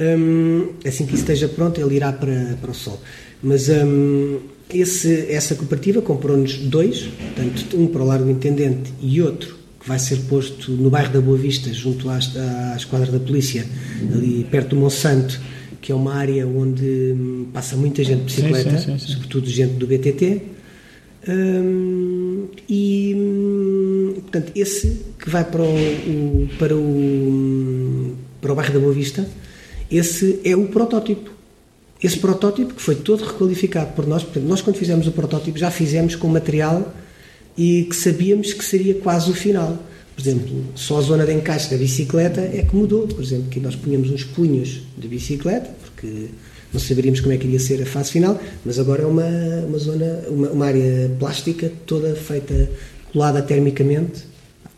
[0.00, 3.02] Um, assim que isso esteja pronto, ele irá para, para o sol.
[3.42, 4.38] Mas um,
[4.72, 9.98] esse, essa cooperativa comprou-nos dois, portanto, um para o Largo Intendente e outro que vai
[9.98, 12.16] ser posto no bairro da Boa Vista, junto à,
[12.72, 13.64] à esquadra da polícia,
[14.12, 15.40] ali perto do Monsanto,
[15.80, 19.48] que é uma área onde hum, passa muita gente de bicicleta, sim, sim, sim, sobretudo
[19.48, 20.42] gente do BTT.
[21.28, 28.80] Hum, e, hum, portanto, esse que vai para o, para o, para o bairro da
[28.80, 29.28] Boa Vista,
[29.90, 31.37] esse é o protótipo
[32.02, 35.70] esse protótipo que foi todo requalificado por nós, portanto, nós quando fizemos o protótipo já
[35.70, 36.94] fizemos com material
[37.56, 39.76] e que sabíamos que seria quase o final.
[40.14, 43.06] Por exemplo, só a zona de encaixe da bicicleta é que mudou.
[43.06, 46.26] Por exemplo, que nós punhamos uns punhos de bicicleta, porque
[46.72, 49.28] não saberíamos como é que iria ser a fase final, mas agora é uma,
[49.66, 52.68] uma zona, uma, uma área plástica toda feita
[53.12, 54.24] colada termicamente.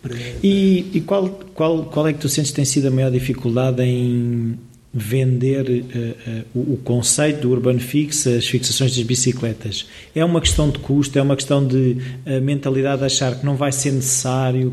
[0.02, 0.14] Para...
[0.42, 3.82] E, e qual, qual, qual é que tu sentes que tem sido a maior dificuldade
[3.82, 4.58] em
[4.92, 9.86] vender uh, uh, o, conceito do Urban Fix, as fixações das bicicletas?
[10.14, 11.18] É uma questão de custo?
[11.18, 14.72] É uma questão de uh, mentalidade de achar que não vai ser necessário?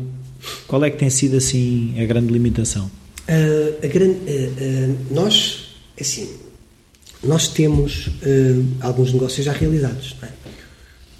[0.66, 2.90] Qual é que tem sido assim a grande limitação?
[3.82, 4.16] a grande,
[5.10, 6.30] nós, assim,
[7.22, 8.08] nós temos
[8.80, 10.16] alguns negócios já realizados.
[10.22, 10.28] É?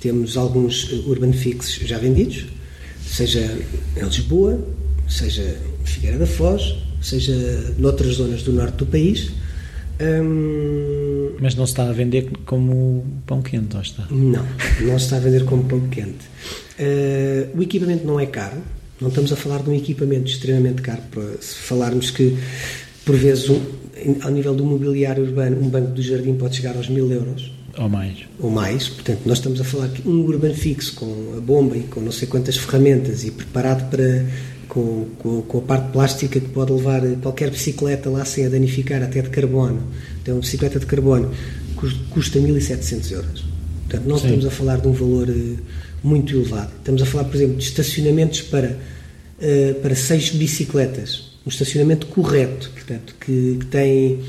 [0.00, 2.46] Temos alguns Urban Fix já vendidos,
[3.06, 3.58] seja
[3.94, 4.58] em Lisboa,
[5.06, 6.76] seja em Figueira da Foz,
[7.08, 9.30] seja noutras zonas do norte do país.
[10.00, 14.06] Hum, Mas não se está a vender como pão quente, ou está?
[14.10, 14.46] Não,
[14.80, 16.26] não se está a vender como pão quente.
[16.78, 18.58] Uh, o equipamento não é caro,
[19.00, 22.36] não estamos a falar de um equipamento extremamente caro, para se falarmos que,
[23.04, 23.60] por vezes, um,
[24.22, 27.52] ao nível do mobiliário urbano, um banco do jardim pode chegar aos mil euros.
[27.76, 28.18] Ou mais.
[28.40, 31.82] Ou mais, portanto, nós estamos a falar que um urban fixo com a bomba e
[31.82, 34.24] com não sei quantas ferramentas e preparado para
[34.68, 39.02] com, com, com, a parte plástica que pode levar qualquer bicicleta lá sem a danificar,
[39.02, 39.82] até de carbono.
[40.22, 41.30] Então, uma bicicleta de carbono
[42.10, 43.44] custa 1.700 euros.
[43.86, 44.26] Portanto, não Sim.
[44.26, 45.56] estamos a falar de um valor eh,
[46.02, 46.70] muito elevado.
[46.78, 48.76] Estamos a falar, por exemplo, de estacionamentos para,
[49.40, 51.38] uh, para seis bicicletas.
[51.46, 54.20] Um estacionamento correto, portanto, que, que tem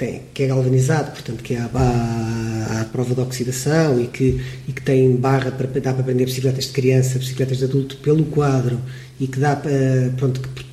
[0.00, 4.80] tem, que é galvanizado, portanto, que é à, prova de oxidação e que, e que
[4.80, 8.80] tem barra para, dá para prender bicicletas de criança, bicicletas de adulto pelo quadro
[9.20, 10.64] e que dá para, pronto, que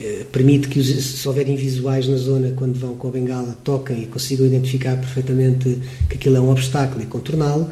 [0.00, 4.06] eh, permite que, se houverem visuais na zona, quando vão com a bengala, toquem e
[4.06, 5.78] consigam identificar perfeitamente
[6.08, 7.68] que aquilo é um obstáculo e contorná-lo.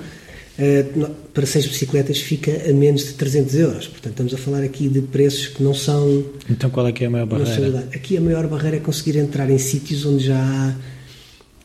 [0.58, 0.84] Eh,
[1.32, 3.86] para seis bicicletas fica a menos de 300 euros.
[3.88, 6.24] Portanto, estamos a falar aqui de preços que não são.
[6.50, 7.88] Então, qual é que é a maior barreira?
[7.94, 10.74] Aqui a maior barreira é conseguir entrar em sítios onde já há,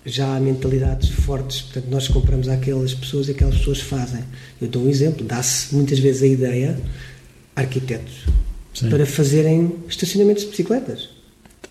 [0.05, 1.61] já há mentalidades fortes.
[1.61, 4.23] Portanto, nós compramos àquelas pessoas e aquelas pessoas fazem.
[4.61, 6.77] Eu dou um exemplo: dá-se muitas vezes a ideia
[7.55, 8.25] arquitetos
[8.73, 8.89] Sim.
[8.89, 11.09] para fazerem estacionamentos de bicicletas.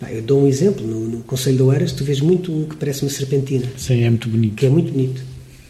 [0.09, 3.03] Eu dou um exemplo: no, no Conselho de Oeiras, tu vês muito o que parece
[3.03, 3.67] uma serpentina.
[3.77, 4.55] Sim, é muito bonito.
[4.55, 5.21] Que é muito bonito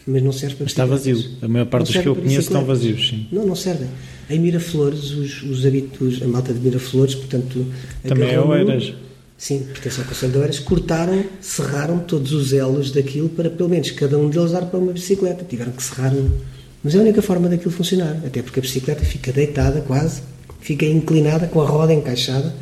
[0.05, 1.17] mas não serve para Está vazio.
[1.41, 3.27] A maior parte dos que eu conheço estão vazios, sim.
[3.31, 3.87] Não, não servem.
[4.29, 7.65] Em Miraflores, os, os hábitos, a malta de Miraflores, portanto...
[8.03, 8.93] Também é Oeiras.
[9.37, 13.91] Sim, pertence ao Conselho de Oeiras, cortaram, serraram todos os elos daquilo para pelo menos
[13.91, 15.43] cada um deles dar para uma bicicleta.
[15.43, 16.29] Tiveram que serrar um.
[16.83, 20.21] Mas é a única forma daquilo funcionar, até porque a bicicleta fica deitada quase,
[20.61, 22.55] fica inclinada com a roda encaixada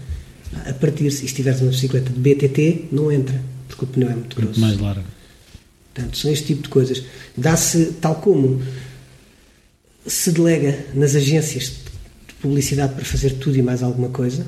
[0.65, 1.25] a partir-se.
[1.25, 4.59] E se tiveres uma bicicleta de BTT, não entra, porque o pneu é muito grosso.
[4.59, 5.07] Muito mais largo.
[5.93, 7.03] Portanto, são este tipo de coisas.
[7.35, 8.61] Dá-se, tal como
[10.05, 11.73] se delega nas agências
[12.27, 14.45] de publicidade para fazer tudo e mais alguma coisa,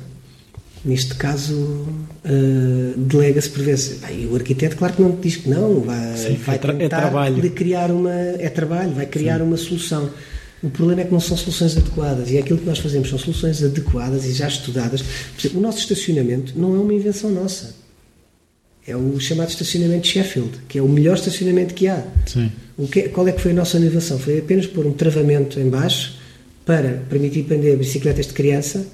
[0.84, 4.00] neste caso uh, delega-se por vezes.
[4.00, 6.84] Bem, o arquiteto, claro que não te diz que não, vai, Sim, vai é, tentar
[6.84, 7.41] é trabalho.
[7.41, 8.13] de criar uma.
[8.13, 9.44] É trabalho, vai criar Sim.
[9.44, 10.10] uma solução.
[10.63, 13.17] O problema é que não são soluções adequadas e é aquilo que nós fazemos são
[13.17, 15.04] soluções adequadas e já estudadas.
[15.39, 17.82] Exemplo, o nosso estacionamento não é uma invenção nossa
[18.88, 22.04] é o chamado estacionamento Sheffield, que é o melhor estacionamento que há.
[22.26, 22.52] Sim.
[22.78, 24.17] O que, qual é que foi a nossa inovação?
[24.17, 26.15] Foi apenas pôr um travamento em baixo
[26.65, 28.86] para permitir prender bicicletas de criança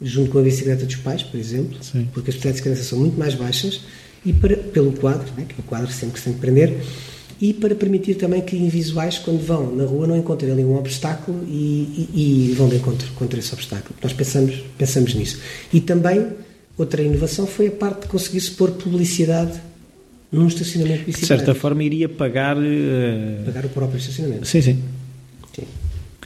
[0.00, 2.08] junto com a bicicleta dos pais, por exemplo, Sim.
[2.12, 3.80] porque as bicicletas de criança são muito mais baixas
[4.24, 6.76] e para, pelo quadro, né, que é o quadro sempre que se tem que prender,
[7.40, 11.44] e para permitir também que invisuais, quando vão na rua, não encontrem ali um obstáculo
[11.46, 13.94] e, e, e vão de encontro contra esse obstáculo.
[14.02, 15.38] Nós pensamos, pensamos nisso.
[15.72, 16.26] E também
[16.78, 19.60] Outra inovação foi a parte de conseguir-se pôr publicidade
[20.30, 21.38] num estacionamento de bicicletas.
[21.38, 22.56] De certa forma iria pagar...
[22.56, 23.44] Uh...
[23.44, 24.46] Pagar o próprio estacionamento.
[24.46, 24.78] Sim, sim.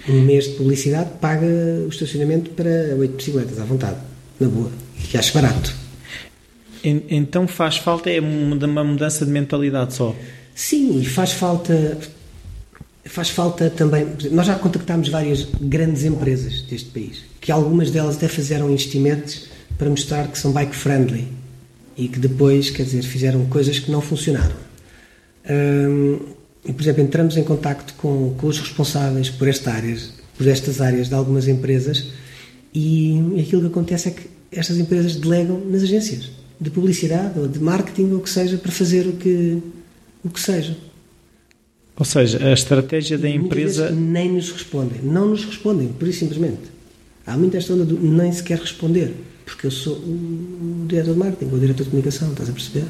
[0.09, 3.97] Um mês de publicidade paga o estacionamento para oito bicicletas, à vontade,
[4.41, 4.71] na boa.
[5.13, 5.75] E acho barato.
[6.85, 10.15] Então faz falta é uma mudança de mentalidade só?
[10.55, 11.99] Sim, e faz falta
[13.05, 14.07] faz falta também.
[14.31, 19.91] Nós já contactámos várias grandes empresas deste país, que algumas delas até fizeram investimentos para
[19.91, 21.29] mostrar que são bike friendly
[21.97, 24.55] e que depois, quer dizer, fizeram coisas que não funcionaram.
[25.49, 26.21] Um,
[26.65, 30.81] e, por exemplo, entramos em contacto com, com os responsáveis por, esta áreas, por estas
[30.81, 32.09] áreas de algumas empresas
[32.75, 37.59] e aquilo que acontece é que estas empresas delegam nas agências de publicidade ou de
[37.59, 39.63] marketing ou o que seja para fazer o que,
[40.25, 40.77] o que seja.
[41.97, 43.91] Ou seja, a estratégia da empresa.
[43.91, 45.01] Nem nos respondem.
[45.03, 46.61] Não nos respondem, por isso simplesmente.
[47.27, 49.13] Há muita esta onda do nem sequer responder
[49.45, 52.87] porque eu sou o diretor de marketing, o diretor de comunicação, estás a perceber?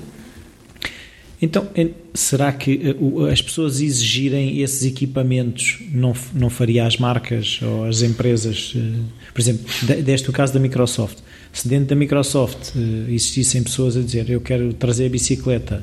[1.42, 1.66] Então,
[2.14, 2.80] será que
[3.26, 8.72] eh, as pessoas exigirem esses equipamentos não, não faria as marcas ou as empresas?
[8.76, 9.00] Eh,
[9.34, 9.64] por exemplo,
[10.04, 11.18] deste o caso da Microsoft.
[11.52, 15.82] Se dentro da Microsoft eh, existissem pessoas a dizer eu quero trazer a bicicleta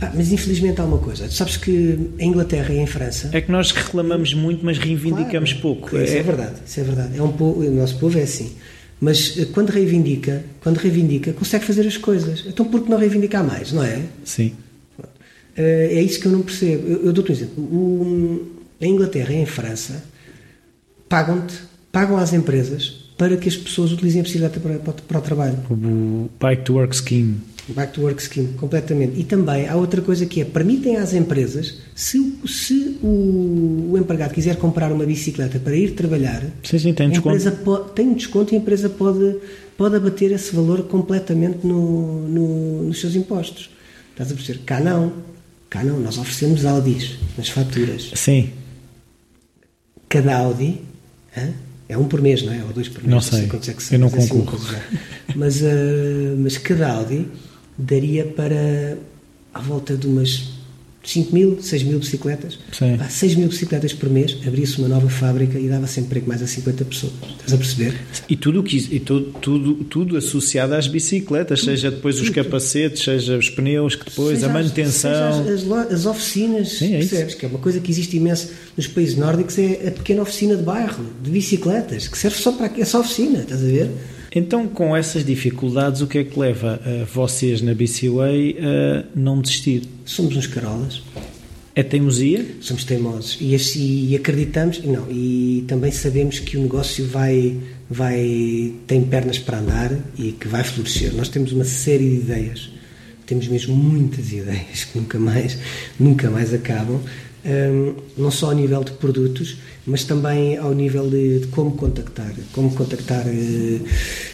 [0.00, 1.26] Ah, mas infelizmente há uma coisa.
[1.28, 3.28] Tu sabes que em Inglaterra e em França.
[3.34, 5.96] É que nós reclamamos muito, mas reivindicamos Claro, pouco.
[5.98, 7.18] Isso é, É- verdade, isso é verdade.
[7.18, 8.52] É um povo, o nosso povo é assim.
[9.00, 12.44] Mas eh, quando reivindica, quando reivindica, consegue fazer as coisas.
[12.46, 14.02] Então por que não reivindicar mais, não é?
[14.24, 14.52] Sim.
[15.56, 16.86] Eh, É isso que eu não percebo.
[16.86, 17.62] Eu, eu dou-te um exemplo.
[17.64, 20.02] O, em Inglaterra e em França
[21.08, 21.54] pagam-te,
[21.90, 25.22] pagam às empresas para que as pessoas utilizem a bicicleta para, para, o- para o
[25.22, 25.58] trabalho.
[25.70, 27.36] O Bike to Work Scheme.
[27.68, 29.20] Back to work scheme, completamente.
[29.20, 33.98] E também há outra coisa que é, permitem às empresas, se, o- se o, o
[33.98, 38.08] empregado quiser comprar uma bicicleta para ir trabalhar, Sim, sim, tem a empresa pode, tem
[38.08, 39.36] um desconto e a empresa pode,
[39.76, 43.70] pode abater esse valor completamente no, no- nos seus impostos.
[44.12, 44.60] Estás a perceber?
[44.64, 45.12] Cá não.
[45.68, 46.00] Cá não.
[46.00, 48.10] Nós oferecemos Audis nas faturas.
[48.16, 48.50] Sim.
[50.08, 50.80] Cada Audi
[51.36, 51.50] hã?
[51.88, 52.62] é um por mês, não é?
[52.64, 53.10] Ou dois por mês.
[53.14, 53.46] Não sei.
[53.46, 54.82] quantos é que Eu não é assim coisa já.
[55.36, 55.66] Mas, ah,
[56.38, 57.26] mas cada Audi
[57.80, 58.98] daria para
[59.52, 60.58] à volta de umas
[61.02, 62.58] 5 mil, 6 mil bicicletas.
[62.72, 62.96] Sim.
[62.98, 66.42] Pá, 6 mil bicicletas por mês, abria-se uma nova fábrica e dava sempre emprego mais
[66.42, 67.12] a 50 pessoas.
[67.38, 67.94] Estás a perceber?
[68.28, 73.38] E tudo que e tudo, tudo, tudo associado às bicicletas, seja depois os capacetes, seja
[73.38, 75.44] os pneus, que depois Seja a as- manutenção.
[75.44, 77.08] seja as, as as oficinas, Sim, é isso.
[77.08, 77.34] percebes?
[77.34, 80.62] Que é uma coisa que existe imenso nos países nórdicos, é a pequena oficina de
[80.62, 83.90] bairro, de bicicletas, que serve só para essa oficina, estás a ver?
[84.32, 89.40] Então, com essas dificuldades, o que é que leva a vocês na BCWay a não
[89.40, 89.82] desistir?
[90.04, 91.02] Somos uns carolas.
[91.74, 92.44] É teimosia?
[92.60, 97.56] somos teimosos e, e acreditamos não e também sabemos que o negócio vai
[97.88, 102.70] vai tem pernas para andar e que vai florescer nós temos uma série de ideias
[103.24, 105.56] temos mesmo muitas ideias que nunca mais
[105.98, 107.00] nunca mais acabam
[107.44, 112.32] hum, não só ao nível de produtos mas também ao nível de, de como contactar
[112.52, 113.80] como contactar eh,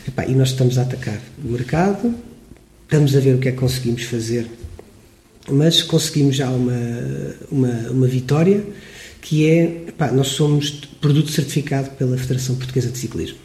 [0.08, 2.14] epá, e nós estamos a atacar o mercado
[2.84, 4.46] estamos a ver o que é que conseguimos fazer
[5.50, 6.72] mas conseguimos já uma,
[7.50, 8.64] uma, uma vitória
[9.26, 9.66] que é,
[9.98, 13.38] pá, nós somos produto certificado pela Federação Portuguesa de Ciclismo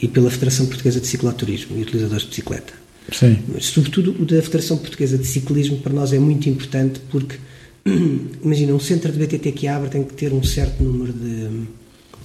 [0.00, 2.72] e pela Federação Portuguesa de Cicloturismo e utilizadores de bicicleta.
[3.12, 3.38] Sim.
[3.46, 7.36] Mas, sobretudo, o da Federação Portuguesa de Ciclismo para nós é muito importante porque,
[8.42, 11.66] imagina, um centro de BTT que abre tem que ter um certo número de...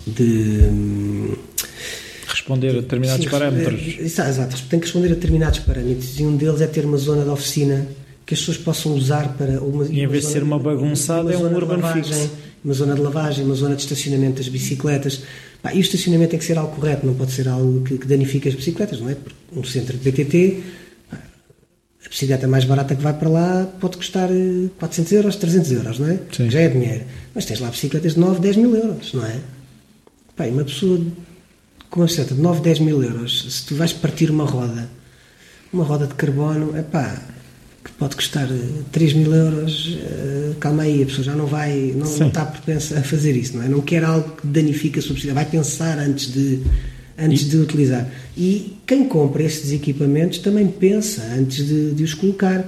[0.08, 1.38] de
[2.28, 4.00] Responder a determinados Sim, parâmetros.
[4.00, 7.24] Exato, exato, tem que responder a determinados parâmetros e um deles é ter uma zona
[7.24, 7.88] de oficina
[8.28, 11.38] que as pessoas possam usar para uma, E em vez de ser uma bagunçada, é
[11.38, 12.30] um urban lavagem, fix.
[12.64, 15.22] Uma zona de lavagem, uma zona de estacionamento das bicicletas.
[15.62, 18.06] Pá, e o estacionamento tem que ser algo correto, não pode ser algo que, que
[18.06, 19.16] danifique as bicicletas, não é?
[19.16, 20.64] Porque um centro de BTT,
[22.08, 26.00] a bicicleta mais barata que vai para lá pode custar eh, 400 euros, 300 euros,
[26.00, 26.20] não é?
[26.32, 26.50] Sim.
[26.50, 27.04] Já é dinheiro.
[27.36, 29.40] Mas tens lá bicicletas de 9, 10 mil euros, não é?
[30.40, 31.02] E uma pessoa
[31.90, 34.90] com uma bicicleta de 9, 10 mil euros, se tu vais partir uma roda,
[35.74, 37.22] uma roda de carbono, é pá,
[37.84, 41.94] que pode custar eh, 3 mil euros, eh, calma aí, a pessoa já não vai,
[41.94, 43.68] não, não está propensa a fazer isso, não é?
[43.68, 46.62] Não quer algo que danifique a sua bicicleta, vai pensar antes de,
[47.18, 48.08] antes de utilizar.
[48.38, 52.66] E quem compra estes equipamentos também pensa antes de, de os colocar.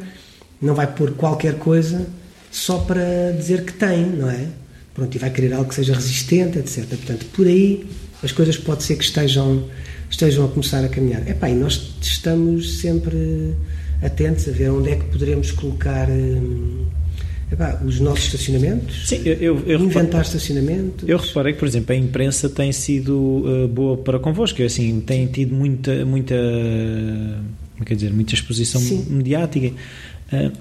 [0.61, 2.05] Não vai pôr qualquer coisa
[2.51, 4.47] só para dizer que tem, não é?
[4.93, 6.85] Pronto, e vai querer algo que seja resistente, etc.
[6.85, 7.85] Portanto, por aí
[8.21, 9.65] as coisas pode ser que estejam,
[10.09, 11.25] estejam a começar a caminhar.
[11.27, 13.55] Epá, e nós estamos sempre
[14.01, 16.85] atentos a ver onde é que poderemos colocar hum,
[17.51, 21.07] epá, os nossos estacionamentos, Sim, eu, eu, inventar reparo- estacionamentos.
[21.09, 25.27] Eu reparei que, por exemplo, a imprensa tem sido uh, boa para convosco, assim, tem
[25.27, 26.35] tido muita, muita,
[27.73, 29.05] como quer dizer, muita exposição Sim.
[29.09, 29.71] mediática.
[30.31, 30.51] Uh,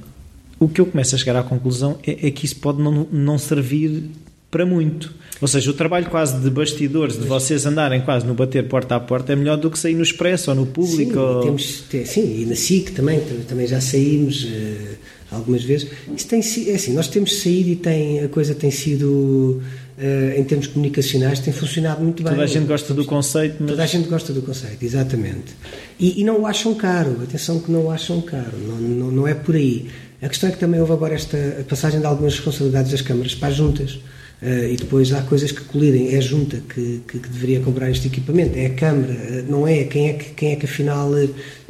[0.61, 3.39] o que eu começo a chegar à conclusão é, é que isso pode não, não
[3.39, 4.05] servir
[4.51, 5.13] para muito.
[5.41, 9.01] Ou seja, o trabalho quase de bastidores, de vocês andarem quase no bater porta a
[9.01, 11.13] porta, é melhor do que sair no expresso ou no público.
[11.13, 14.95] Sim, ou- e temos, te- sim, e na SIC também, tam- também já saímos eh,
[15.31, 15.89] algumas vezes.
[16.17, 19.61] Isso tem sido, é assim, nós temos saído e tem, a coisa tem sido,
[19.99, 22.33] eh, em termos comunicacionais, tem funcionado muito bem.
[22.33, 25.55] Toda a gente gosta do conceito, mas Toda a gente gosta do conceito, exatamente.
[25.99, 29.29] E, e não o acham caro, atenção que não o acham caro, não, não, não
[29.29, 29.87] é por aí.
[30.23, 31.39] A questão é que também houve agora esta
[31.69, 34.01] passagem de algumas responsabilidades das câmaras para as juntas.
[34.43, 36.15] eh, e depois há coisas que colidem.
[36.15, 39.67] É a junta que, que, que deveria comprar este equipamento, é a Câmara, eh, não
[39.67, 39.85] é?
[39.85, 41.11] Quem é que, quem é que afinal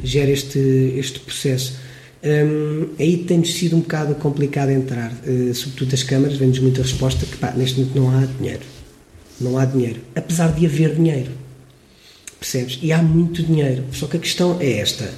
[0.03, 0.59] gera este,
[0.97, 1.77] este processo?
[2.21, 7.25] Hum, aí tem-nos sido um bocado complicado entrar, eh, sobretudo das câmaras, vem-nos muita resposta
[7.25, 8.61] que pá, neste momento não há dinheiro.
[9.39, 10.01] Não há dinheiro.
[10.13, 11.31] Apesar de haver dinheiro.
[12.37, 12.79] Percebes?
[12.81, 13.85] E há muito dinheiro.
[13.93, 15.13] Só que a questão é esta: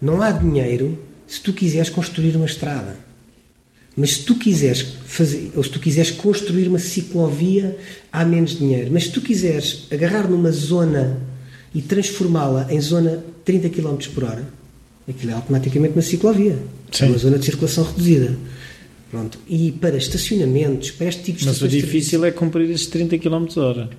[0.00, 2.96] não há dinheiro se tu quiseres construir uma estrada.
[3.96, 7.76] Mas se tu quiseres fazer, ou se tu quiseres construir uma ciclovia,
[8.10, 8.90] há menos dinheiro.
[8.92, 11.20] Mas se tu quiseres agarrar numa zona
[11.74, 14.61] e transformá-la em zona 30 km por hora,
[15.08, 16.58] Aquilo é automaticamente uma ciclovia.
[16.92, 17.04] Sim.
[17.06, 18.36] É uma zona de circulação reduzida.
[19.10, 19.38] Pronto.
[19.48, 23.46] E para estacionamentos, para este tipo de Mas o difícil é cumprir esses 30 km
[23.58, 23.90] hora.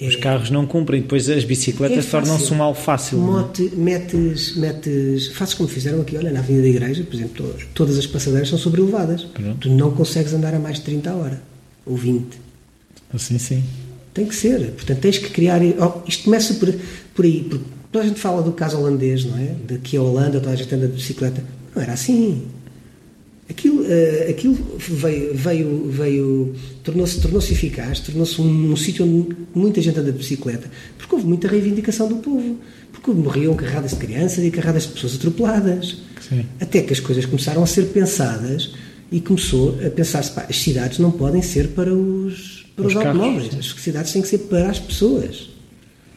[0.00, 0.18] Os É.
[0.18, 3.18] carros não cumprem, depois as bicicletas É tornam-se um mal fácil.
[3.18, 3.20] é?
[3.20, 7.66] Mote, metes, metes, fazes como fizeram aqui, olha, na Avenida da Igreja, por exemplo, to-
[7.72, 9.22] todas as passadeiras são sobreelevadas.
[9.24, 9.58] Pronto.
[9.60, 11.42] Tu não consegues andar a mais de 30 a hora,
[11.86, 12.36] ou 20.
[13.14, 13.62] Assim sim.
[14.12, 14.72] Tem que ser.
[14.72, 15.60] Portanto, tens que criar.
[15.62, 16.74] oh, isto começa por,
[17.14, 17.46] por aí.
[17.48, 19.54] Porque toda a gente fala do caso holandês, não é?
[19.66, 21.44] De que a Holanda, toda a gente anda de bicicleta.
[21.76, 22.42] Não era assim.
[23.48, 29.82] Aquilo, eh, aquilo veio, veio, veio tornou-se tornou eficaz, tornou-se um, um sítio onde muita
[29.82, 32.56] gente anda de bicicleta, porque houve muita reivindicação do povo,
[32.92, 35.98] porque morriam carradas de crianças e carradas de pessoas atropeladas.
[36.26, 36.46] Sim.
[36.60, 38.72] Até que as coisas começaram a ser pensadas
[39.10, 43.54] e começou a pensar-se, as cidades não podem ser para os, para Os os, automóveis,
[43.58, 45.50] as cidades têm que ser para as pessoas,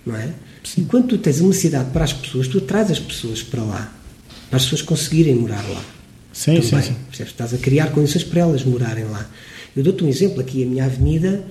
[0.06, 0.30] não é?
[0.78, 3.93] E quando tu tens uma cidade para as pessoas, tu traz as pessoas para lá,
[4.49, 5.84] para as pessoas conseguirem morar lá.
[6.34, 6.95] Sim, sim, Também, sim.
[7.08, 7.32] percebes?
[7.32, 9.30] Estás a criar condições para elas morarem lá.
[9.76, 11.43] Eu dou-te um exemplo aqui, a minha avenida,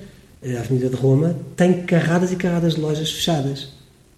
[0.45, 3.69] a Avenida de Roma, tem carradas e carradas de lojas fechadas.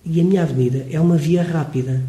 [0.06, 2.02] E a minha avenida é uma via rápida.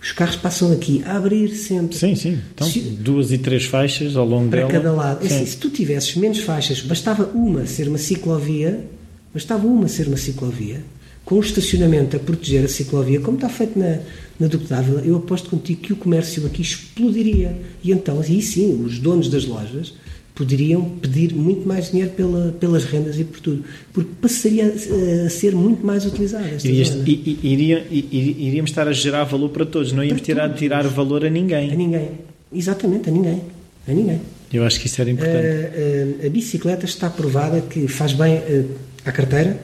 [0.00, 1.96] Os carros passam aqui a abrir sempre.
[1.96, 2.40] Sim, sim.
[2.54, 4.72] Então, Se- duas e três faixas ao longo para dela.
[4.72, 5.24] cada lado.
[5.24, 5.36] É Sim.
[5.36, 8.84] assim, se tu tivesses menos faixas, bastava uma ser uma ciclovia,
[9.32, 10.82] bastava uma ser uma ciclovia,
[11.24, 13.98] com o estacionamento a proteger a ciclovia, como está feito na,
[14.40, 17.56] na Duque d'Ávila, eu aposto contigo que o comércio aqui explodiria.
[17.82, 19.94] E então, aí sim, os donos das lojas
[20.34, 25.30] poderiam pedir muito mais dinheiro pela, pelas rendas e por tudo, porque passaria a, a
[25.30, 29.92] ser muito mais utilizada Irias- i- iria- i- iríamos estar a gerar valor para todos,
[29.92, 30.58] não íamos tirar, todos.
[30.58, 31.76] tirar valor a A ninguém.
[31.76, 32.08] ninguém.
[32.52, 33.42] Exatamente, a ninguém.
[33.86, 34.20] A ninguém.
[34.52, 35.36] Eu acho que isso era importante.
[35.46, 38.64] A, a- a bicicleta está provada que faz bem eh,
[39.04, 39.60] à carteira,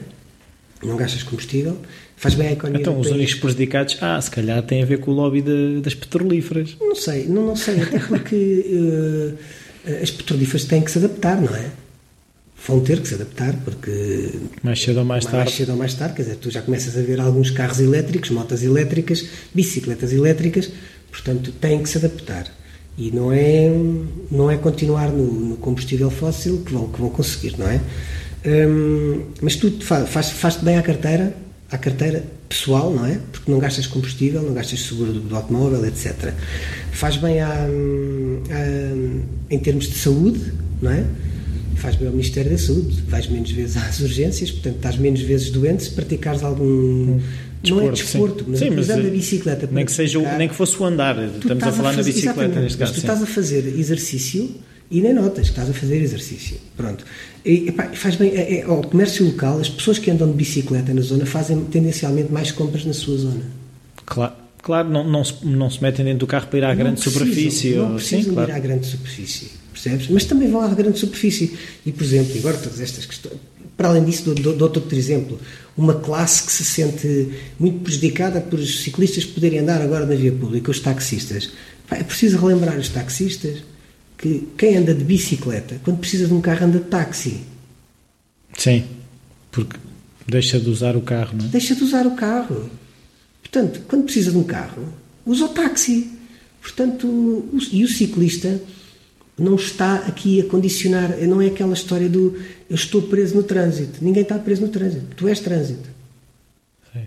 [0.83, 1.77] não gastas combustível,
[2.15, 5.11] faz bem à economia então, os únicos prejudicados, ah, se calhar tem a ver com
[5.11, 6.75] o lobby de- das petrolíferas.
[6.79, 9.35] Não sei, não, não sei, até porque
[9.85, 11.65] eh, as petrolíferas têm que se adaptar, não é?
[12.67, 15.51] Vão ter que se adaptar, porque Mais cedo ou mais mais tarde.
[15.53, 18.63] cedo ou mais tarde, quer dizer, tu já começas a ver alguns carros elétricos, motas
[18.63, 19.25] elétricas,
[19.55, 20.69] bicicletas elétricas,
[21.09, 22.47] portanto têm que se adaptar.
[22.97, 23.69] E não é,
[24.29, 27.79] não é continuar no, no combustível fóssil que vão, que vão conseguir, não é?
[28.45, 31.35] Hum, mas tu fa- faz, faz-te bem à carteira,
[31.71, 33.19] à carteira pessoal, não é?
[33.31, 36.33] Porque não gastas combustível, não gastas seguro do, do automóvel, etc.
[36.91, 39.13] Faz bem à, à-
[39.49, 41.03] em termos de saúde, não é?
[41.75, 45.49] Faz bem ao Ministério da Saúde, vais menos vezes às urgências, portanto estás menos vezes
[45.51, 47.19] doente se praticares algum.
[47.67, 48.03] não é Desporto, sim.
[48.03, 50.85] desporto, mas Sim, mas, utilizando eh, a bicicleta Nem que, seja, nem que fosse o
[50.85, 52.93] andar, estamos a falar na fazer- bicicleta exatamente, neste mas caso.
[52.93, 53.07] tu sim.
[53.07, 54.49] estás a fazer exercício
[54.91, 56.57] e nem notas que estás a fazer exercício.
[56.75, 57.05] Pronto.
[57.45, 60.93] E, epá, faz bem, é, é, ao comércio local, as pessoas que andam de bicicleta
[60.93, 63.43] na zona fazem tendencialmente mais compras na sua zona.
[64.05, 66.75] Claro, claro não, não, se, não se metem dentro do carro para ir à Não
[66.75, 67.75] grande precisam, superfície.
[67.75, 68.49] Não ou- precisam sim, claro.
[68.51, 70.07] ir à grande superfície, percebes?
[70.09, 71.53] Mas também vão à grande superfície.
[71.85, 73.37] E, por exemplo, agora todas estas questões.
[73.77, 75.39] Para além disso, dou- dou- outro exemplo.
[75.77, 80.31] Uma classe que se sente muito prejudicada por os ciclistas poderem andar agora na via
[80.33, 81.51] pública, os taxistas.
[81.87, 83.59] Pá, é preciso relembrar os taxistas
[84.19, 87.39] que quem anda de bicicleta, quando precisa de um carro, anda de táxi.
[88.57, 88.83] Sim,
[89.49, 89.77] porque
[90.27, 91.47] deixa de usar o carro, não é?
[91.47, 92.69] Deixa de usar o carro.
[93.41, 94.83] Portanto, quando precisa de um carro,
[95.25, 96.11] usa o táxi.
[96.61, 98.61] Portanto, o- e o ciclista
[99.37, 102.37] não está aqui a condicionar, não é aquela história do
[102.69, 104.03] eu estou preso no trânsito.
[104.03, 105.15] Ninguém está preso no trânsito.
[105.15, 105.87] Tu és trânsito.
[106.91, 107.03] Sim.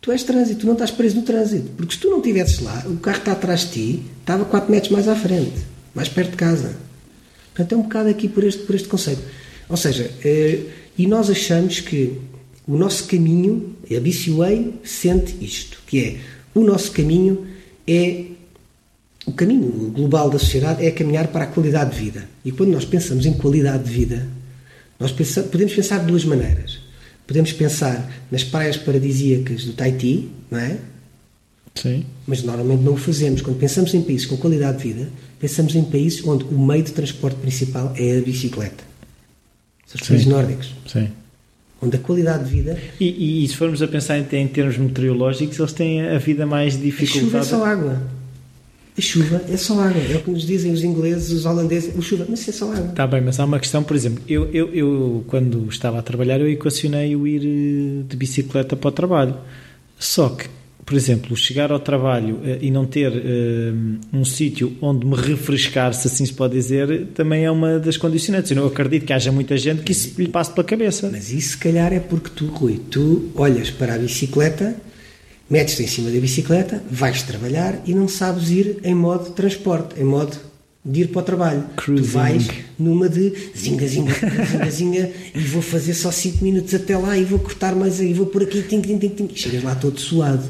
[0.00, 1.68] Tu és trânsito, tu não estás preso no trânsito.
[1.76, 4.90] Porque se tu não estivesses lá, o carro está atrás de ti, estava 4 metros
[4.90, 5.52] mais à frente,
[5.96, 6.76] mais perto de casa.
[7.54, 9.22] Portanto, é um bocado aqui por este, por este conceito.
[9.68, 10.60] Ou seja, eh,
[10.96, 12.12] e nós achamos que
[12.68, 16.16] o nosso caminho, a BCUA sente isto, que é
[16.54, 17.46] o nosso caminho
[17.88, 18.26] é
[19.26, 22.28] o caminho global da sociedade é caminhar para a qualidade de vida.
[22.44, 24.28] E quando nós pensamos em qualidade de vida,
[25.00, 26.78] nós pensa- podemos pensar de duas maneiras.
[27.26, 30.78] Podemos pensar nas praias paradisíacas do Tahiti, não é?
[31.76, 32.04] Sim.
[32.26, 33.40] Mas normalmente não o fazemos.
[33.42, 35.08] Quando pensamos em países com qualidade de vida,
[35.38, 38.82] pensamos em países onde o meio de transporte principal é a bicicleta.
[39.86, 40.14] São os Sim.
[40.14, 41.08] países nórdicos, Sim.
[41.80, 42.78] onde a qualidade de vida.
[42.98, 46.44] E, e- e se formos a pensar em, em termos meteorológicos, eles têm a vida
[46.46, 47.44] mais A chuva é dificultada.
[47.44, 48.02] só água.
[48.98, 50.00] A chuva é só água.
[50.10, 51.94] É o que nos dizem os ingleses, os holandeses.
[51.94, 52.86] O chuva, mas é só água.
[52.88, 56.40] Está bem, mas há uma questão, por exemplo, eu, eu, eu quando estava a trabalhar,
[56.40, 59.36] eu equacionei o ir eh, de bicicleta para o trabalho.
[59.98, 60.46] Só que,
[60.86, 63.72] por exemplo, chegar ao trabalho eh, e não ter eh,
[64.12, 68.52] um sítio onde me refrescar, se assim se pode dizer, também é uma das condicionantes.
[68.52, 71.10] Eu não acredito que haja muita gente que isso lhe passe pela cabeça.
[71.12, 74.76] Mas isso, se calhar, é porque tu, Rui, tu olhas para a bicicleta
[75.48, 80.04] Metes-te em cima da bicicleta, vais trabalhar e não sabes ir em modo transporte, em
[80.04, 80.36] modo
[80.84, 81.64] de ir para o trabalho.
[81.76, 82.02] Cruising.
[82.02, 86.96] Tu vais numa de zinga, zinga, zinga, zinga, e vou fazer só 5 minutos até
[86.98, 89.28] lá e vou cortar mais aí, vou por aqui, tim, tim, tim, tim.
[89.32, 90.42] E chegas lá todo suado.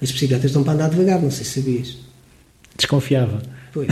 [0.00, 1.96] As bicicletas estão para andar devagar, não sei se sabias.
[2.76, 3.42] Desconfiava.
[3.72, 3.88] Pois.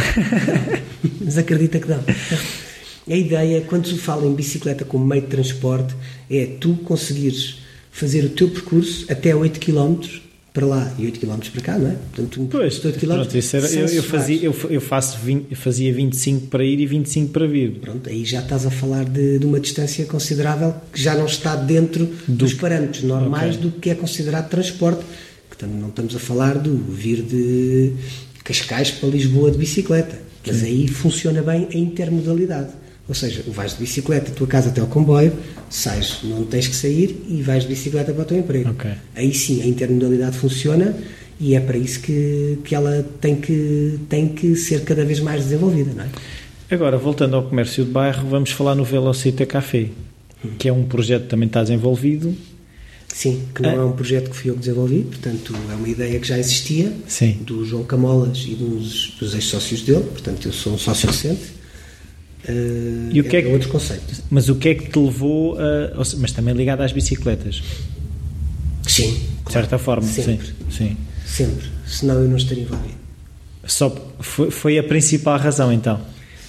[1.21, 2.01] Mas acredita que dão.
[3.09, 5.95] A ideia, quando se fala em bicicleta como meio de transporte,
[6.31, 7.59] é tu conseguires
[7.91, 9.97] fazer o teu percurso até 8 km
[10.53, 11.97] para lá e 8 km para cá, não é?
[12.15, 13.07] Portanto, Pois, percurso de 8 km.
[13.15, 16.81] pronto, isso era- eu, eu fazia, eu, eu faço 20, eu fazia 25 para ir
[16.81, 17.73] e 25 para vir.
[17.81, 21.57] Pronto, aí já estás a falar de, de uma distância considerável que já não está
[21.57, 23.63] dentro dos parâmetros normais Ok.
[23.71, 25.03] do que é considerado transporte.
[25.57, 27.93] Tam- não estamos a falar do vir de
[28.43, 30.19] Cascais para Lisboa de bicicleta.
[30.47, 32.69] Mas aí funciona bem a intermodalidade.
[33.09, 35.33] Ou seja, vais de bicicleta da tua casa até ao comboio,
[35.71, 38.71] sais, não tens que sair e vais de bicicleta para o teu emprego.
[38.71, 38.91] Ok.
[39.15, 40.95] Aí sim a intermodalidade funciona
[41.41, 45.45] e é para isso que, que ela tem que, tem que ser cada vez mais
[45.45, 46.09] desenvolvida, não é?
[46.71, 49.89] Agora, voltando ao comércio de bairro, vamos falar no Velocita Café,
[50.59, 52.35] que é um projeto que também está desenvolvido.
[53.17, 53.75] Sim, que não É.
[53.77, 56.93] é um projeto que fui eu que desenvolvi, portanto é uma ideia que já existia,
[57.07, 57.39] Sim.
[57.47, 61.55] do João Camolas e dos, dos ex-sócios dele, portanto eu sou um sócio recente.
[62.49, 64.21] Uh, E o que é que- outro conceito?
[64.29, 65.97] Mas o que é que te levou a.
[66.19, 67.63] Mas também ligado às bicicletas,
[68.87, 70.07] Sim, de certa forma.
[70.07, 70.47] Sempre.
[70.49, 70.53] Sim.
[70.71, 70.97] sim.
[71.25, 72.95] sempre, senão eu não estaria envolvido.
[73.67, 76.01] Só foi, foi a principal razão então.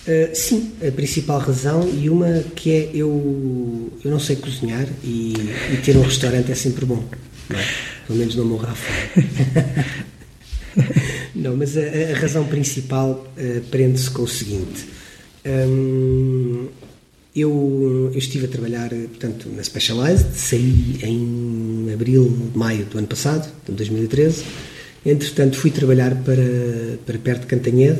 [0.08, 5.34] Uh, sim, a principal razão e uma que é eu, eu não sei cozinhar e,
[5.74, 7.04] e ter um restaurante é sempre bom.
[7.50, 7.66] Não é?
[8.06, 9.30] Pelo menos não morro à fome.
[11.34, 14.86] não, mas a, a razão principal uh, prende-se com o seguinte.
[15.46, 16.68] Hum,
[17.36, 23.52] eu, eu estive a trabalhar, portanto, na Specialized, saí em abril, maio do ano passado,
[23.68, 24.44] de 2013.
[25.06, 28.00] Entretanto, fui trabalhar para, para perto de Cantanhede,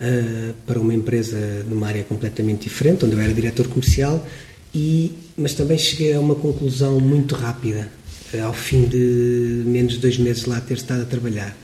[0.00, 4.26] uh, para uma empresa numa área completamente diferente, onde eu era diretor comercial,
[4.74, 7.90] e, mas também cheguei a uma conclusão muito rápida,
[8.34, 11.56] uh, ao fim de menos de dois meses lá ter estado a trabalhar.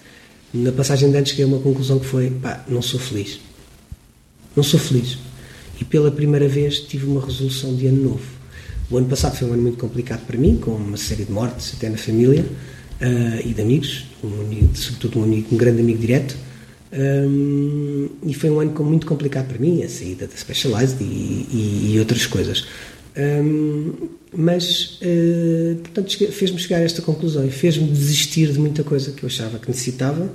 [0.52, 3.40] Na passagem de anos cheguei a uma conclusão que foi, pá, não sou feliz.
[4.54, 5.16] Não sou feliz.
[5.80, 8.42] E pela primeira vez tive uma resolução de ano novo.
[8.90, 11.72] O ano passado foi um ano muito complicado para mim, com uma série de mortes
[11.74, 12.44] até na família
[13.00, 16.36] uh, e de amigos, um amigo, sobretudo um, amigo, um grande amigo direto.
[16.92, 21.92] Um, e foi um ano muito complicado para mim, a saída da Specialized e, e-
[21.94, 22.66] e outras coisas.
[23.16, 23.92] Um,
[24.34, 29.22] mas, uh, portanto, fez-me chegar a esta conclusão e fez-me desistir de muita coisa que
[29.22, 30.30] eu achava que necessitava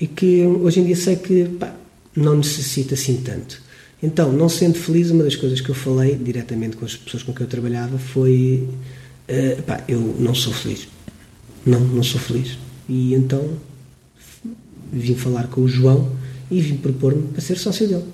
[0.00, 1.74] e que hoje em dia sei que pá,
[2.16, 3.60] não necessita assim tanto.
[4.02, 7.32] Então, não sendo feliz, uma das coisas que eu falei diretamente com as pessoas com
[7.32, 8.66] quem eu trabalhava foi:
[9.28, 10.88] uh, pá, eu não sou feliz.
[11.64, 12.58] Não, não sou feliz.
[12.88, 13.48] E então
[14.92, 16.10] vim falar com o João
[16.50, 18.04] e vim propor-me para ser sócio dele.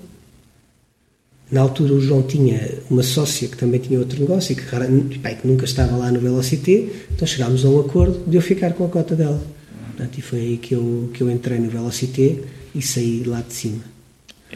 [1.51, 5.33] Na altura o João tinha uma sócia que também tinha outro negócio e que, pá,
[5.33, 8.85] que nunca estava lá no Velocity, então chegámos a um acordo de eu ficar com
[8.85, 9.41] a cota dela.
[9.87, 12.41] Portanto, e foi aí que eu, que eu entrei no Velocity
[12.73, 13.81] e saí lá de cima.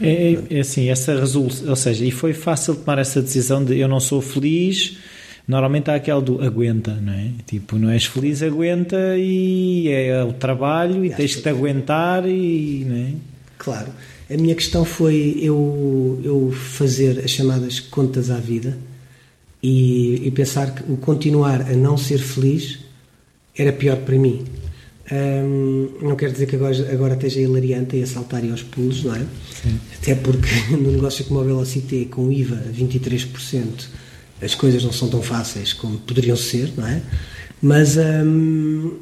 [0.00, 3.88] É, é assim, essa resolução, ou seja, e foi fácil tomar essa decisão de eu
[3.88, 4.96] não sou feliz.
[5.46, 7.30] Normalmente há aquele do aguenta, não é?
[7.46, 11.48] Tipo, não és feliz, aguenta e é o trabalho e acho tens que- que te
[11.50, 12.84] aguentar e.
[12.88, 13.12] Não é?
[13.58, 13.88] Claro.
[14.30, 18.76] A minha questão foi eu, eu fazer as chamadas contas à vida
[19.62, 22.78] e, e pensar que o continuar a não ser feliz
[23.56, 24.44] era pior para mim.
[25.12, 29.04] Hum, não quero dizer que agora, agora esteja hilariante e a saltar e aos pulos,
[29.04, 29.26] não é?
[30.00, 33.64] Até porque no negócio como o Velocity, com IVA a 23%,
[34.40, 37.02] as coisas não são tão fáceis como poderiam ser, não é?
[37.62, 38.98] Mas, hum,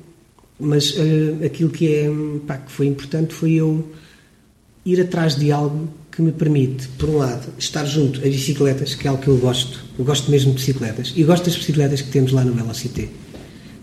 [0.59, 2.11] mas eh, aquilo que, é,
[2.47, 3.91] pá, que foi importante foi eu
[4.85, 9.07] ir atrás de algo que me permite, por um lado, estar junto a bicicletas, que
[9.07, 9.83] é algo que eu gosto.
[9.99, 11.13] Eu gosto mesmo de bicicletas.
[11.17, 13.09] E gosto das bicicletas que temos lá no Velocity.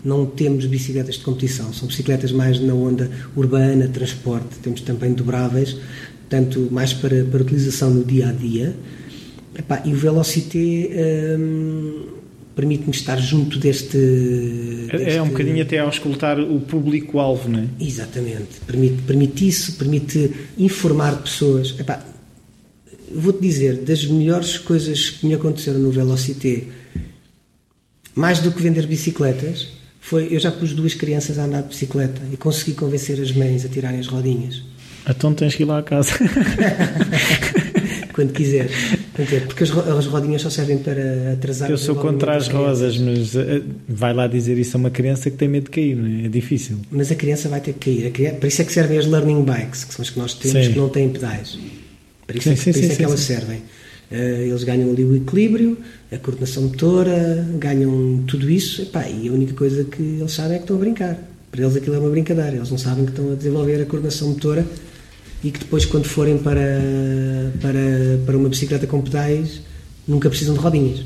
[0.04, 4.58] Não temos bicicletas de competição, são bicicletas mais na onda urbana, transporte.
[4.62, 5.76] Temos também dobráveis,
[6.28, 8.76] tanto mais para, para utilização no dia a dia.
[9.58, 10.90] Epá, e o Velocity
[11.38, 12.06] hum,
[12.54, 13.96] permite-me estar junto deste,
[14.90, 17.64] É, é um deste- bocadinho até ao escutar o público-alvo, não é?
[17.80, 18.60] Exatamente.
[18.66, 21.74] Permite, permite isso, permite informar pessoas.
[21.78, 22.04] Epá,
[23.12, 26.68] Vou-te dizer, das melhores coisas que me aconteceram no Velocity,
[28.14, 29.66] mais do que vender bicicletas,
[30.00, 33.64] foi eu já pus duas crianças a andar de bicicleta e consegui convencer as mães
[33.64, 34.62] a tirarem as rodinhas.
[35.08, 36.12] Então tens que ir lá a casa.
[38.12, 38.72] quando quiseres.
[39.46, 43.62] Porque as, as rodinhas só servem para atrasar Eu sou contra as rosas, mas uh,
[43.88, 46.26] vai lá dizer isso a uma criança que tem medo de cair, não é?
[46.26, 46.78] É difícil.
[46.90, 48.10] Mas a criança vai ter que cair.
[48.12, 50.66] Criança, por isso é que servem as learning bikes, que são as que nós temos
[50.66, 50.72] sim.
[50.72, 51.58] que não têm pedais.
[52.26, 53.58] Por isso sim, é que, sim, isso é que elas servem.
[53.58, 55.78] Uh, eles ganham ali o equilíbrio,
[56.10, 60.56] a coordenação motora, ganham tudo isso, epá, e a única coisa que eles sabem é
[60.56, 61.18] que estão a brincar.
[61.50, 64.28] Para eles aquilo é uma brincadeira, eles não sabem que estão a desenvolver a coordenação
[64.28, 64.64] motora
[65.42, 66.60] e que depois, quando forem para,
[67.60, 69.60] para, para uma bicicleta com pedais,
[70.06, 71.04] nunca precisam de rodinhas.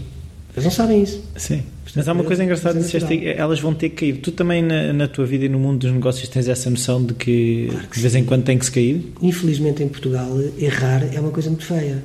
[0.55, 1.21] Eles não sabem isso.
[1.37, 1.63] Sim.
[1.97, 4.21] Mas há uma coisa engraçada, disseste, elas vão ter que cair.
[4.21, 7.15] Tu também, na, na, tua vida e no mundo dos negócios, tens essa noção de
[7.15, 8.19] que, claro que de vez sim.
[8.21, 9.13] em quando tem que se cair?
[9.23, 10.29] Infelizmente, em Portugal,
[10.59, 12.03] errar é uma coisa muito feia.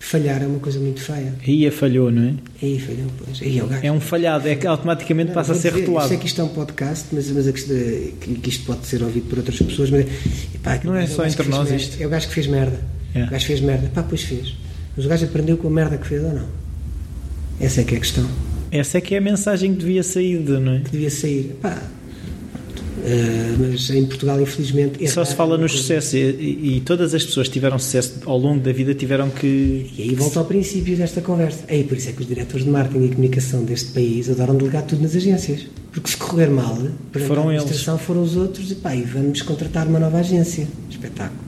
[0.00, 1.34] Falhar é uma coisa muito feia.
[1.46, 2.34] Aí a falhou, não é?
[2.62, 3.42] Aí falhou, pois.
[3.42, 6.06] Aí é, é um falhado, é que automaticamente não, passa a ser dizer, rotulado.
[6.06, 8.86] Eu sei que isto é um podcast, mas, mas a questão, é que isto pode
[8.86, 10.06] ser ouvido por outras pessoas, mas
[10.54, 12.00] epá, não é só entre nós isto.
[12.00, 12.80] É o gajo que fez merda.
[13.14, 13.24] É.
[13.24, 13.90] O gajo fez merda.
[13.92, 14.54] Pá, pois fez.
[14.96, 16.46] Mas o gajo aprendeu com a merda que fez ou não?
[17.60, 18.28] Essa é que é a questão.
[18.70, 20.80] Essa é que é a mensagem que devia sair, não é?
[20.80, 21.56] Que devia sair.
[21.60, 21.82] Pá,
[22.98, 25.06] Uh, mas em Portugal, infelizmente.
[25.08, 28.60] Só se fala no sucesso e, e, todas as pessoas que tiveram sucesso ao longo
[28.60, 29.90] da vida tiveram que.
[29.96, 31.64] E aí volta ao princípio desta conversa.
[31.68, 34.82] Aí por isso é que os diretores de marketing e comunicação deste país adoram delegar
[34.82, 35.66] tudo nas agências.
[35.92, 36.76] Porque se correr mal,
[37.26, 38.06] foram a administração eles.
[38.06, 40.66] foram os outros e pá, e vamos contratar uma nova agência.
[40.90, 41.40] Espetáculo.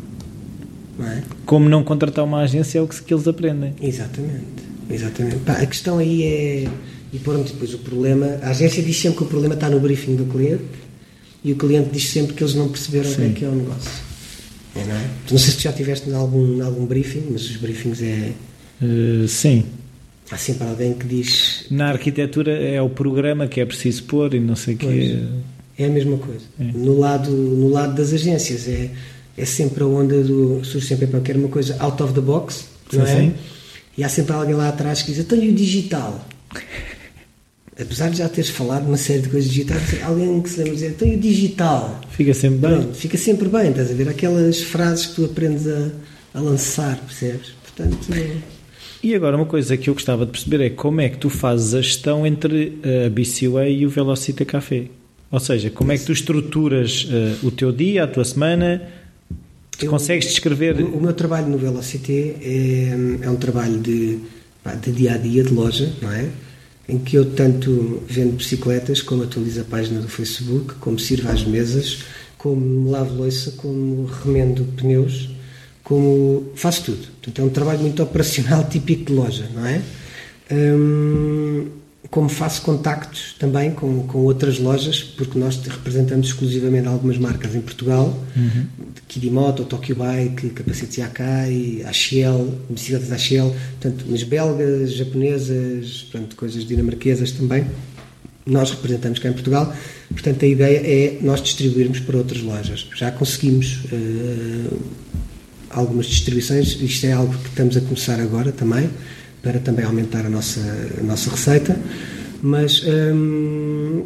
[0.99, 1.23] Não é?
[1.45, 3.75] Como não contratar uma agência é o que, que eles aprendem.
[3.83, 4.71] Exatamente.
[4.89, 5.37] Exatamente.
[5.39, 6.69] Pá, a questão aí é.
[7.13, 8.39] E pronto, depois o problema.
[8.43, 10.63] A agência diz sempre que o problema está no briefing do cliente
[11.43, 13.91] e o cliente diz sempre que eles não perceberam o que é o negócio.
[14.77, 15.11] É, não, é?
[15.31, 18.33] não sei se já tiveste em algum, algum briefing, mas os briefings é.
[18.81, 19.65] Uh, sim.
[20.31, 21.67] Há sempre alguém que diz.
[21.71, 25.29] Na arquitetura é o programa que é preciso pôr e não sei o que.
[25.77, 26.45] É a mesma coisa.
[26.59, 26.65] É.
[26.65, 28.91] No, lado, no lado das agências é,
[29.37, 30.65] é sempre a onda do.
[30.65, 33.17] surge sempre para querer uma coisa out of the box, não sim, é?
[33.17, 33.35] Sim.
[33.99, 36.25] E há sempre alguém lá atrás que diz: então e o digital?
[37.81, 40.81] Apesar de já teres falado uma série de coisas digitais, alguém que se lembra de
[40.81, 42.01] dizer, tem o digital.
[42.11, 42.71] Fica sempre bem.
[42.71, 44.09] Pronto, fica sempre bem, estás a ver?
[44.09, 45.91] Aquelas frases que tu aprendes a,
[46.35, 47.53] a lançar, percebes?
[47.63, 47.97] Portanto.
[49.03, 51.75] E agora, uma coisa que eu gostava de perceber é como é que tu fazes
[51.75, 54.85] a gestão entre a BCUA e o Velocita Café.
[55.31, 58.83] Ou seja, como é que tu estruturas uh, o teu dia, a tua semana?
[59.79, 60.81] Tu eu, consegues descrever.
[60.83, 64.19] O, o, meu trabalho no Velocity é, é um trabalho de,
[64.83, 66.29] de dia a dia, de loja, não é?
[66.91, 71.45] Em que eu tanto vendo bicicletas, como atualizo a página do Facebook, como sirvo às
[71.45, 71.99] mesas,
[72.37, 75.31] como lavo louça, como remendo pneus,
[75.85, 77.07] como faço tudo.
[77.23, 79.83] Portanto, é um trabalho muito operacional, típico de loja, não é?
[80.51, 81.69] Hum,
[82.11, 87.61] como faço contactos também com, com outras lojas, porque nós representamos exclusivamente algumas marcas em
[87.61, 88.67] Portugal, uhum.
[89.07, 96.65] Kidimoto, Tokyo Bike, Capacetes Yakai, a Shell, bicicletas Shell, portanto, mas belgas, japonesas, portanto, coisas
[96.65, 97.65] dinamarquesas também,
[98.45, 99.73] nós representamos cá em Portugal,
[100.09, 102.89] portanto a ideia é nós distribuirmos para outras lojas.
[102.97, 104.79] Já conseguimos uh,
[105.71, 108.91] algumas distribuições, isto é algo que estamos a começar agora também,
[109.43, 110.61] para também aumentar a nossa,
[110.99, 111.79] a nossa receita.
[112.43, 114.05] Mas hum,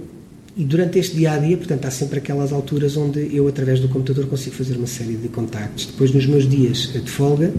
[0.57, 3.89] e durante este dia a dia, portanto, há sempre aquelas alturas onde eu, através do
[3.89, 5.87] computador, consigo fazer uma série de contactos.
[5.87, 7.53] Depois, nos meus dias de folga,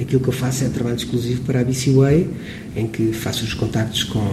[0.00, 2.30] aquilo que eu faço é trabalho exclusivo para a BCWay,
[2.76, 4.24] em que faço os contactos com,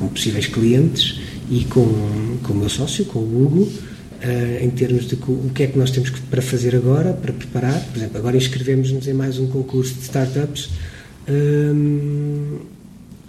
[0.00, 5.06] com possíveis clientes e com, com o meu sócio, com o Hugo, uh, em termos
[5.06, 7.80] de o que é que nós temos para fazer agora, para preparar.
[7.92, 10.70] Por exemplo, agora inscrevemos-nos em mais um concurso de startups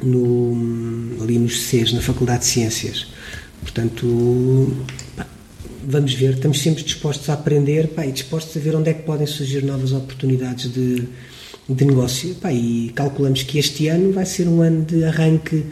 [0.04, 3.08] no, ali nos CES, na Faculdade de Ciências.
[3.62, 4.74] Portanto,
[5.16, 5.28] pá,
[5.86, 9.04] vamos ver, estamos sempre dispostos a aprender pá, e dispostos a ver onde é que
[9.04, 11.08] podem surgir novas oportunidades de,
[11.68, 12.36] de negócio.
[12.36, 15.66] Pá, e calculamos que este ano vai ser um ano de arranque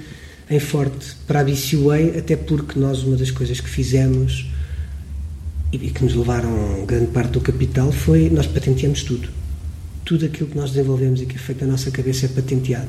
[0.49, 4.49] em forte para a BCUA, até porque nós, uma das coisas que fizemos
[5.73, 9.36] e que nos levaram grande parte do capital foi nós patenteamos tudo
[10.07, 12.87] tudo aquilo que nós desenvolvemos e que é feito na nossa cabeça é patenteado.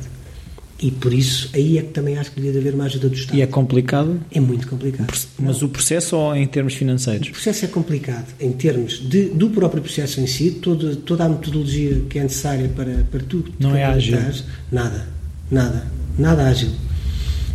[0.80, 3.36] E por isso, aí é que também acho que devia haver uma ajuda do Estado.
[3.36, 4.20] E é complicado?
[4.30, 5.12] É muito complicado.
[5.36, 5.66] Mas Não.
[5.66, 7.30] o processo ou em termos financeiros?
[7.30, 8.32] O processo é complicado.
[8.38, 12.68] Em termos de, do próprio processo em si, toda, toda a metodologia que é necessária
[12.68, 13.52] para, para tudo.
[13.58, 14.16] Não é ágil?
[14.70, 15.08] Nada.
[15.50, 15.84] Nada.
[16.16, 16.70] Nada ágil.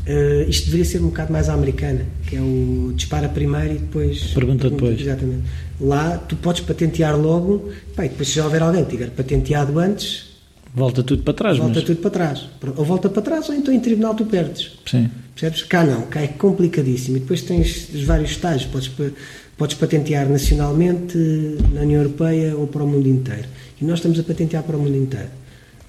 [0.05, 3.77] Uh, isto deveria ser um bocado mais à americana, que é o dispara primeiro e
[3.77, 4.33] depois.
[4.33, 5.01] Pergunta, pergunta depois.
[5.01, 5.43] Exatamente.
[5.79, 9.79] Lá tu podes patentear logo, pá, e depois se já houver alguém que tiver patenteado
[9.79, 10.33] antes.
[10.75, 11.83] Volta tudo para trás, Volta mas...
[11.83, 12.47] tudo para trás.
[12.75, 14.71] Ou volta para trás, ou então em tribunal tu perdes.
[14.85, 15.09] Sim.
[15.35, 15.63] Percebes?
[15.63, 17.17] Cá não, cá é complicadíssimo.
[17.17, 18.69] E depois tens os vários estágios.
[18.71, 18.91] Podes,
[19.57, 21.17] podes patentear nacionalmente,
[21.73, 23.47] na União Europeia ou para o mundo inteiro.
[23.79, 25.29] E nós estamos a patentear para o mundo inteiro.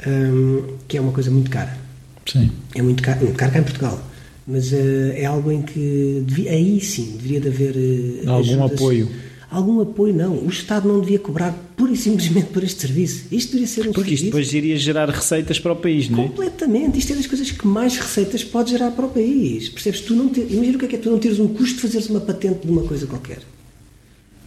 [0.07, 1.84] hum, que é uma coisa muito cara.
[2.27, 2.51] Sim.
[2.75, 4.11] É muito caro, muito caro cá em Portugal.
[4.47, 7.77] Mas uh, é algo em que devia, aí sim deveria de haver
[8.25, 8.73] uh, algum ajudas.
[8.73, 9.09] apoio.
[9.51, 10.35] Algum apoio não.
[10.39, 13.27] O Estado não devia cobrar pura e simplesmente por este serviço.
[13.31, 14.25] Isto deveria ser um Porque isto serviço.
[14.25, 16.27] depois iria gerar receitas para o país, não é?
[16.27, 16.99] Completamente.
[16.99, 19.69] Isto é das coisas que mais receitas pode gerar para o país.
[19.69, 20.01] Percebes?
[20.01, 21.83] Tu não ter, imagina o que é que é tu não teres um custo de
[21.83, 23.39] fazeres uma patente de uma coisa qualquer.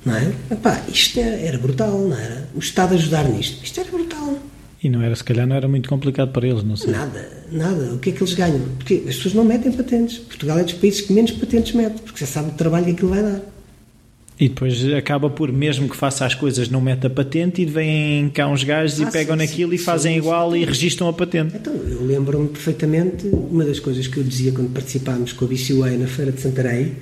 [0.05, 0.34] Não é?
[0.51, 2.49] Epá, isto era, era brutal, não era?
[2.53, 3.63] O Estado ajudar nisto.
[3.63, 4.38] Isto era brutal.
[4.84, 6.91] E não era, se calhar não era muito complicado para eles, não sei.
[6.91, 7.93] Nada, nada.
[7.95, 8.61] O que é que eles ganham?
[8.78, 10.19] Porque as pessoas não metem patentes.
[10.19, 13.09] Portugal é dos países que menos patentes mete, porque já sabe o trabalho que aquilo
[13.09, 13.41] vai dar.
[14.39, 18.30] E depois acaba por, mesmo que faça as coisas, não mete a patente e vêm
[18.30, 21.13] cá uns gajos Ah, e pegam sim, naquilo sim, e fazem igual e registram a
[21.13, 21.55] patente.
[21.55, 25.89] Então, eu lembro-me perfeitamente, uma das coisas que eu dizia quando participámos com a BCUA
[25.97, 26.93] na Feira de Santarém,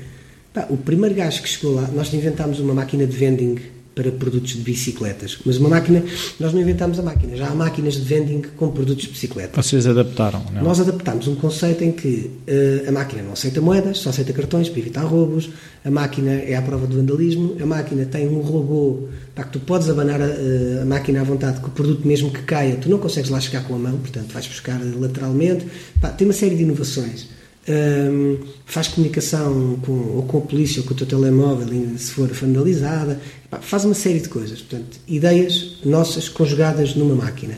[0.53, 3.57] pá, o primeiro gajo que chegou lá, nós inventámos uma máquina de vending
[3.95, 6.03] para produtos de bicicletas, mas uma máquina,
[6.37, 9.61] nós não inventámos a máquina, já há máquinas de vending com produtos de bicicleta.
[9.61, 10.63] Vocês adaptaram, não?
[10.63, 14.67] Nós adaptámos um conceito em que eh, a máquina não aceita moedas, só aceita cartões
[14.67, 15.49] para evitar roubos,
[15.85, 19.59] a máquina é à prova de vandalismo, a máquina tem um robô para que tu
[19.61, 22.89] podes abanar a, eh, a máquina à vontade, que o produto mesmo que caia, tu
[22.89, 25.65] não consegues lá chegar com a mão, portanto vais buscar lateralmente.
[26.01, 27.34] Pá, tem uma série de inovações.
[27.67, 32.31] Ahm, faz comunicação com, ou com a polícia ou com o teu telemóvel se for
[32.31, 33.19] vandalizada,
[33.61, 34.61] faz uma série de coisas.
[34.61, 37.57] Portanto, ideias nossas conjugadas numa máquina.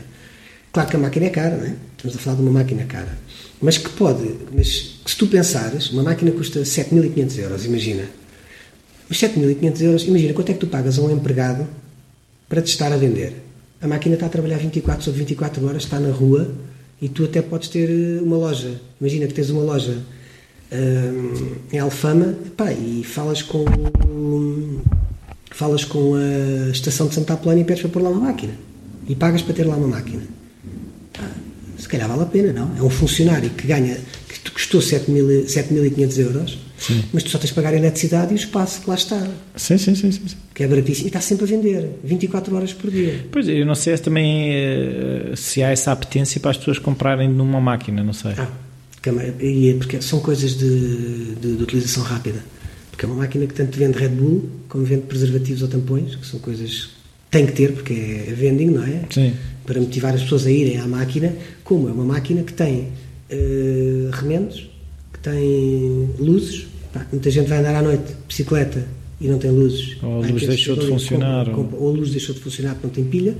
[0.72, 1.74] Claro que a máquina é cara, não é?
[1.96, 3.18] Estamos a falar de uma máquina cara.
[3.60, 8.04] Mas que pode, mas se tu pensares, uma máquina custa 7.500 euros, imagina.
[9.10, 11.66] Os 7.500 euros, imagina quanto é que tu pagas a um empregado
[12.48, 13.42] para te estar a vender.
[13.80, 16.50] A máquina está a trabalhar 24 sobre 24 horas, está na rua
[17.00, 18.80] e tu até podes ter eh, uma loja.
[19.00, 19.98] Imagina que tens uma loja
[20.72, 23.64] hum, em Alfama pá, e falas com
[25.50, 28.52] falas com a estação de Santa Apolónia e pedes para pôr lá uma máquina.
[29.08, 30.22] E pagas para ter lá uma máquina.
[31.78, 32.76] Se calhar vale a pena, não?
[32.76, 37.02] É um funcionário que ganha, que te custou 7.000 7.500 euros, Sim.
[37.12, 39.20] mas tu só tens de pagar a eletricidade e o espaço que lá está,
[39.56, 40.22] Sim, sim, sim, sim.
[40.54, 41.06] que é baratíssimo.
[41.06, 43.26] E está sempre a vender, 24 horas por dia.
[43.32, 47.28] Pois, eu não sei se também eh, se há essa apetência para as pessoas comprarem
[47.28, 48.32] numa máquina, não sei.
[48.38, 48.48] Ah,
[49.40, 52.44] e é porque são coisas de, de- de utilização rápida.
[52.90, 56.26] Porque é uma máquina que tanto vende Red Bull como vende preservativos ou tampões, que
[56.26, 56.90] são coisas que
[57.30, 59.02] tem que ter, porque é vending, não é?
[59.10, 59.32] Sim.
[59.66, 61.32] Para motivar as pessoas a irem à máquina,
[61.64, 62.88] como é uma máquina que tem
[63.30, 64.67] eh, remendos,
[65.22, 66.66] que tem luzes.
[66.92, 68.86] Pá, muita gente vai andar à noite de bicicleta
[69.20, 69.96] e não tem luzes.
[70.02, 72.40] Ou a luz deixou de ali, funcionar, compram- ou- compram- ou a luz deixou de
[72.40, 73.36] funcionar porque não tem pilha,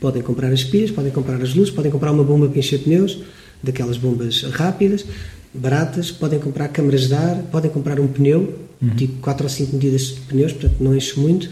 [0.00, 3.18] podem comprar as pilhas, podem comprar as luzes, podem comprar uma bomba para encher pneus,
[3.62, 5.04] daquelas bombas rápidas,
[5.54, 8.90] baratas, podem comprar câmaras de ar, podem comprar um pneu, Uhum.
[8.96, 11.48] tipo 4 ou 5 medidas de pneus, portanto não enche muito.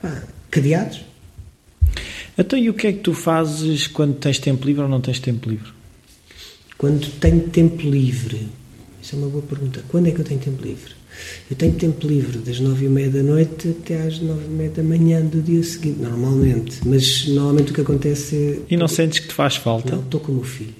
[0.00, 1.00] Pá, cadeados,
[2.36, 5.20] Então, e o que é que tu fazes quando tens tempo livre ou não tens
[5.20, 5.70] tempo livre?
[6.78, 8.48] quando tenho tempo livre.
[9.02, 9.82] Isso é uma boa pergunta.
[9.88, 10.92] Quando é que eu tenho tempo livre?
[11.50, 14.70] Eu tenho tempo livre das 9 e meia da noite até às 9 e meia
[14.70, 16.78] da manhã do dia seguinte, normalmente.
[16.86, 18.58] Mas normalmente o que acontece é.
[18.74, 19.94] E não sentes que te faz falta?
[19.96, 20.74] Não, estou com o meu filho.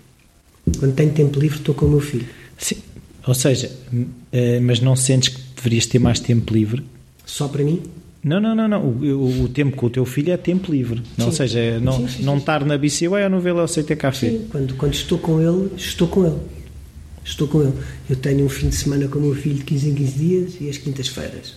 [0.78, 2.26] Quando tenho tempo livre, estou com o meu filho.
[2.56, 2.76] Sim.
[3.26, 3.70] Ou seja,
[4.32, 6.82] eh, mas não sentes que deverias ter mais tempo livre?
[7.26, 7.82] Só para mim?
[8.24, 8.82] Não, não, não, não.
[8.84, 11.02] O, o- tempo com o teu filho é tempo livre.
[11.18, 12.38] Não, ou seja, é não, Sim, sim, não sim.
[12.40, 14.30] estar na BCUA ou no VLCT Café.
[14.30, 16.36] Sim, quando, quando estou com ele, estou com ele.
[17.24, 17.72] Estou com ele.
[18.10, 20.52] Eu tenho um fim de semana com o meu filho de 15 em 15 dias
[20.60, 21.54] e as quintas-feiras.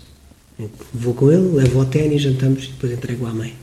[0.93, 3.53] Vou com ele, levo ao ténis, jantamos e depois entrego à mãe.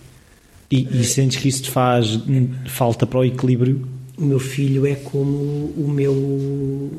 [0.71, 3.87] E, e sentes que isso te faz hum, falta para o equilíbrio?
[4.17, 6.91] o meu filho é como o meu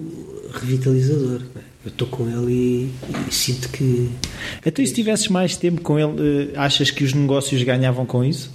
[0.53, 1.41] revitalizador.
[1.55, 1.59] é?
[1.85, 2.91] Eu estou com ele e,
[3.29, 4.09] e sinto que.
[4.65, 8.23] Então, e se tivesses mais tempo com ele, eh, achas que os negócios ganhavam com
[8.23, 8.51] isso?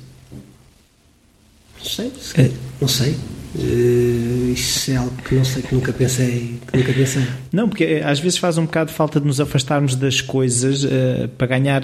[1.79, 3.17] Não sei, se calhar- não sei.
[3.57, 6.59] Eh, isso é algo que não sei, que nunca pensei.
[6.71, 7.23] Que nunca pensei.
[7.53, 11.29] Não, porque eh, às vezes faz um bocado falta de nos afastarmos das coisas eh,
[11.39, 11.83] para ganhar.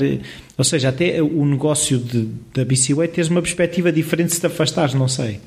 [0.59, 4.95] ou seja, até o negócio de, da BCUA teres uma perspectiva diferente se te afastares,
[4.95, 5.41] não sei.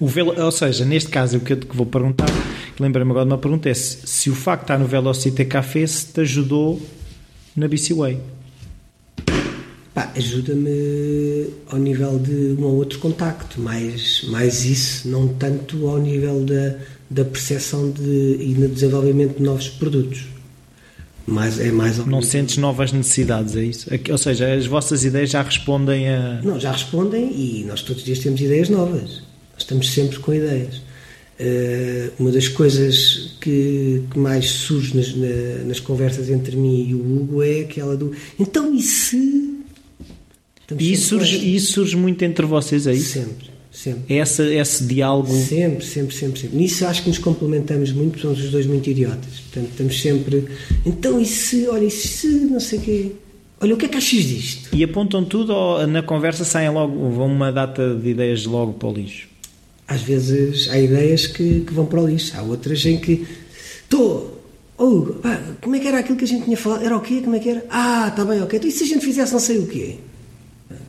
[0.00, 2.28] O velo, ou seja, neste caso, o que eu te vou perguntar,
[2.80, 5.86] lembra-me agora de uma pergunta: é se, se o facto de estar no Velocity Café
[5.86, 6.80] se te ajudou
[7.54, 8.16] na BCUA.
[9.94, 15.98] Pá, ajuda-me ao nível de um ou outro contacto, mais, mais isso, não tanto ao
[15.98, 16.76] nível da,
[17.10, 18.00] da percepção de,
[18.40, 20.24] e no desenvolvimento de novos produtos.
[21.26, 23.88] Mas é mais Não nível- sentes novas necessidades, é isso?
[24.10, 26.40] Ou seja, as vossas ideias já respondem a.
[26.42, 29.22] Não, já respondem e nós todos os dias temos ideias novas.
[29.52, 30.80] Nós estamos sempre com ideias.
[31.38, 36.94] Eh, uma das coisas que, que mais surge nas, na- nas conversas entre mim e
[36.94, 39.51] o Hugo é aquela do então e se.
[40.78, 43.12] E isso surge, isso surge muito entre vocês, é isso?
[43.12, 44.16] Sempre, sempre.
[44.16, 45.32] Essa, esse diálogo.
[45.32, 46.56] Sempre, sempre, sempre, sempre.
[46.56, 49.40] Nisso acho que nos complementamos muito, somos os dois muito idiotas.
[49.40, 50.44] Portanto, estamos sempre.
[50.84, 53.12] Então, e se, olha, e se não sei o quê?
[53.62, 54.74] Olha, o que é que achas disto?
[54.74, 58.88] E apontam tudo ou na conversa saem logo, vão uma data de ideias logo para
[58.88, 59.28] o lixo?
[59.86, 63.24] Às vezes há ideias que, que vão para o lixo, há outras em que.
[63.84, 64.42] Estou.
[64.76, 66.84] Oh, pá, como é que era aquilo que a gente tinha falado?
[66.84, 67.20] Era o quê?
[67.22, 67.64] Como é que era?
[67.70, 68.58] Ah, está bem, ok.
[68.58, 69.98] Então, e se a gente fizesse não sei o quê?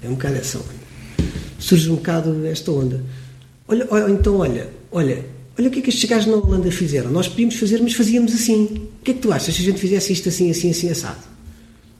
[0.01, 0.83] É um bocado essa onda.
[1.59, 3.03] Surge um bocado esta onda.
[3.67, 5.25] Olha, olha então, olha, olha,
[5.57, 7.09] olha o que é que estes gajos na Holanda fizeram.
[7.11, 8.89] Nós podíamos fazer, mas fazíamos assim.
[8.99, 11.21] O que é que tu achas se a gente fizesse isto assim, assim, assim, assado?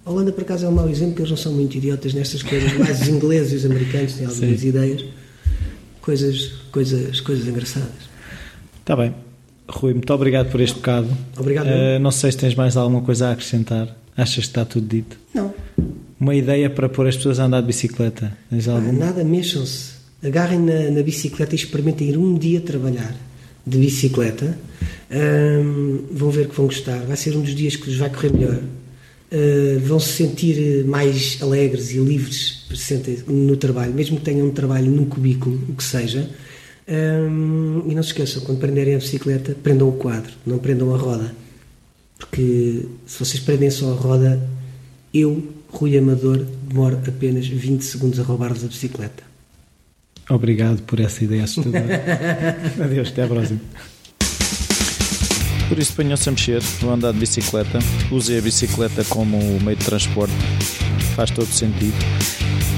[0.05, 2.43] A Holanda, por acaso, é um mau exemplo, porque eles não são muito idiotas nestas
[2.43, 2.73] coisas.
[2.77, 4.67] Mais os ingleses e os americanos têm algumas Sim.
[4.67, 5.05] ideias.
[6.01, 8.11] Coisas, coisas, coisas engraçadas.
[8.81, 9.15] Está bem.
[9.69, 11.07] Rui, muito obrigado por este bocado.
[11.39, 11.67] Obrigado.
[11.67, 13.95] Uh, não sei se tens mais alguma coisa a acrescentar.
[14.15, 15.17] Achas que está tudo dito?
[15.33, 15.53] Não.
[16.23, 18.31] Uma ideia para pôr as pessoas a andar de bicicleta?
[18.49, 19.91] Ah, nada, mexam-se.
[20.23, 23.13] Agarrem na, na, bicicleta e experimentem ir um dia trabalhar
[23.67, 24.57] de bicicleta.
[25.11, 26.99] Um, vão ver que vão gostar.
[26.99, 28.55] Vai ser um dos dias que vos vai correr melhor.
[28.55, 32.67] Uh, vão se sentir mais alegres e livres
[33.27, 36.29] no trabalho, mesmo que tenham um trabalho num cubículo, o que seja.
[36.87, 40.97] Um, e não se esqueçam, quando prenderem a bicicleta, prendam o quadro, não prendam a
[40.97, 41.35] roda.
[42.17, 44.41] Porque se vocês prendem só a roda,
[45.13, 49.23] eu, Rui Amador, demoro apenas 20 segundos a roubar-vos a bicicleta.
[50.29, 51.85] Obrigado por essa ideia assustadora.
[52.81, 53.59] Adeus, até à próxima.
[55.67, 57.79] Por isso ponham-se a mexer, vão andar de bicicleta,
[58.11, 60.33] usem a bicicleta como meio de transporte,
[61.15, 61.97] faz todo sentido.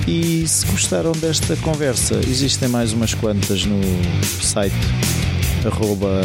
[0.08, 3.82] E se gostaram desta conversa, existem mais umas quantas no
[4.42, 4.74] site
[5.66, 6.22] arroba,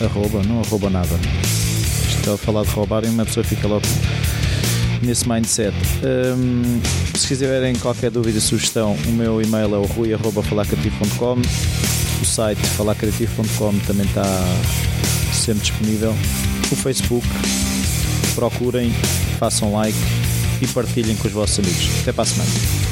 [0.00, 1.14] arroba não arroba nada.
[2.08, 3.86] Estou a falar de roubar e uma pessoa fica logo
[5.02, 5.74] nesse mindset.
[6.04, 6.80] Um,
[7.16, 11.40] se quiserem qualquer dúvida, sugestão, o meu e-mail é o rui.falacreativo.com
[12.20, 14.24] o site falacreativo.com também está
[15.32, 16.14] sempre disponível.
[16.70, 17.26] O Facebook,
[18.34, 18.90] procurem,
[19.38, 19.98] façam like
[20.60, 21.88] e partilhem com os vossos amigos.
[22.02, 22.85] Até para a semana.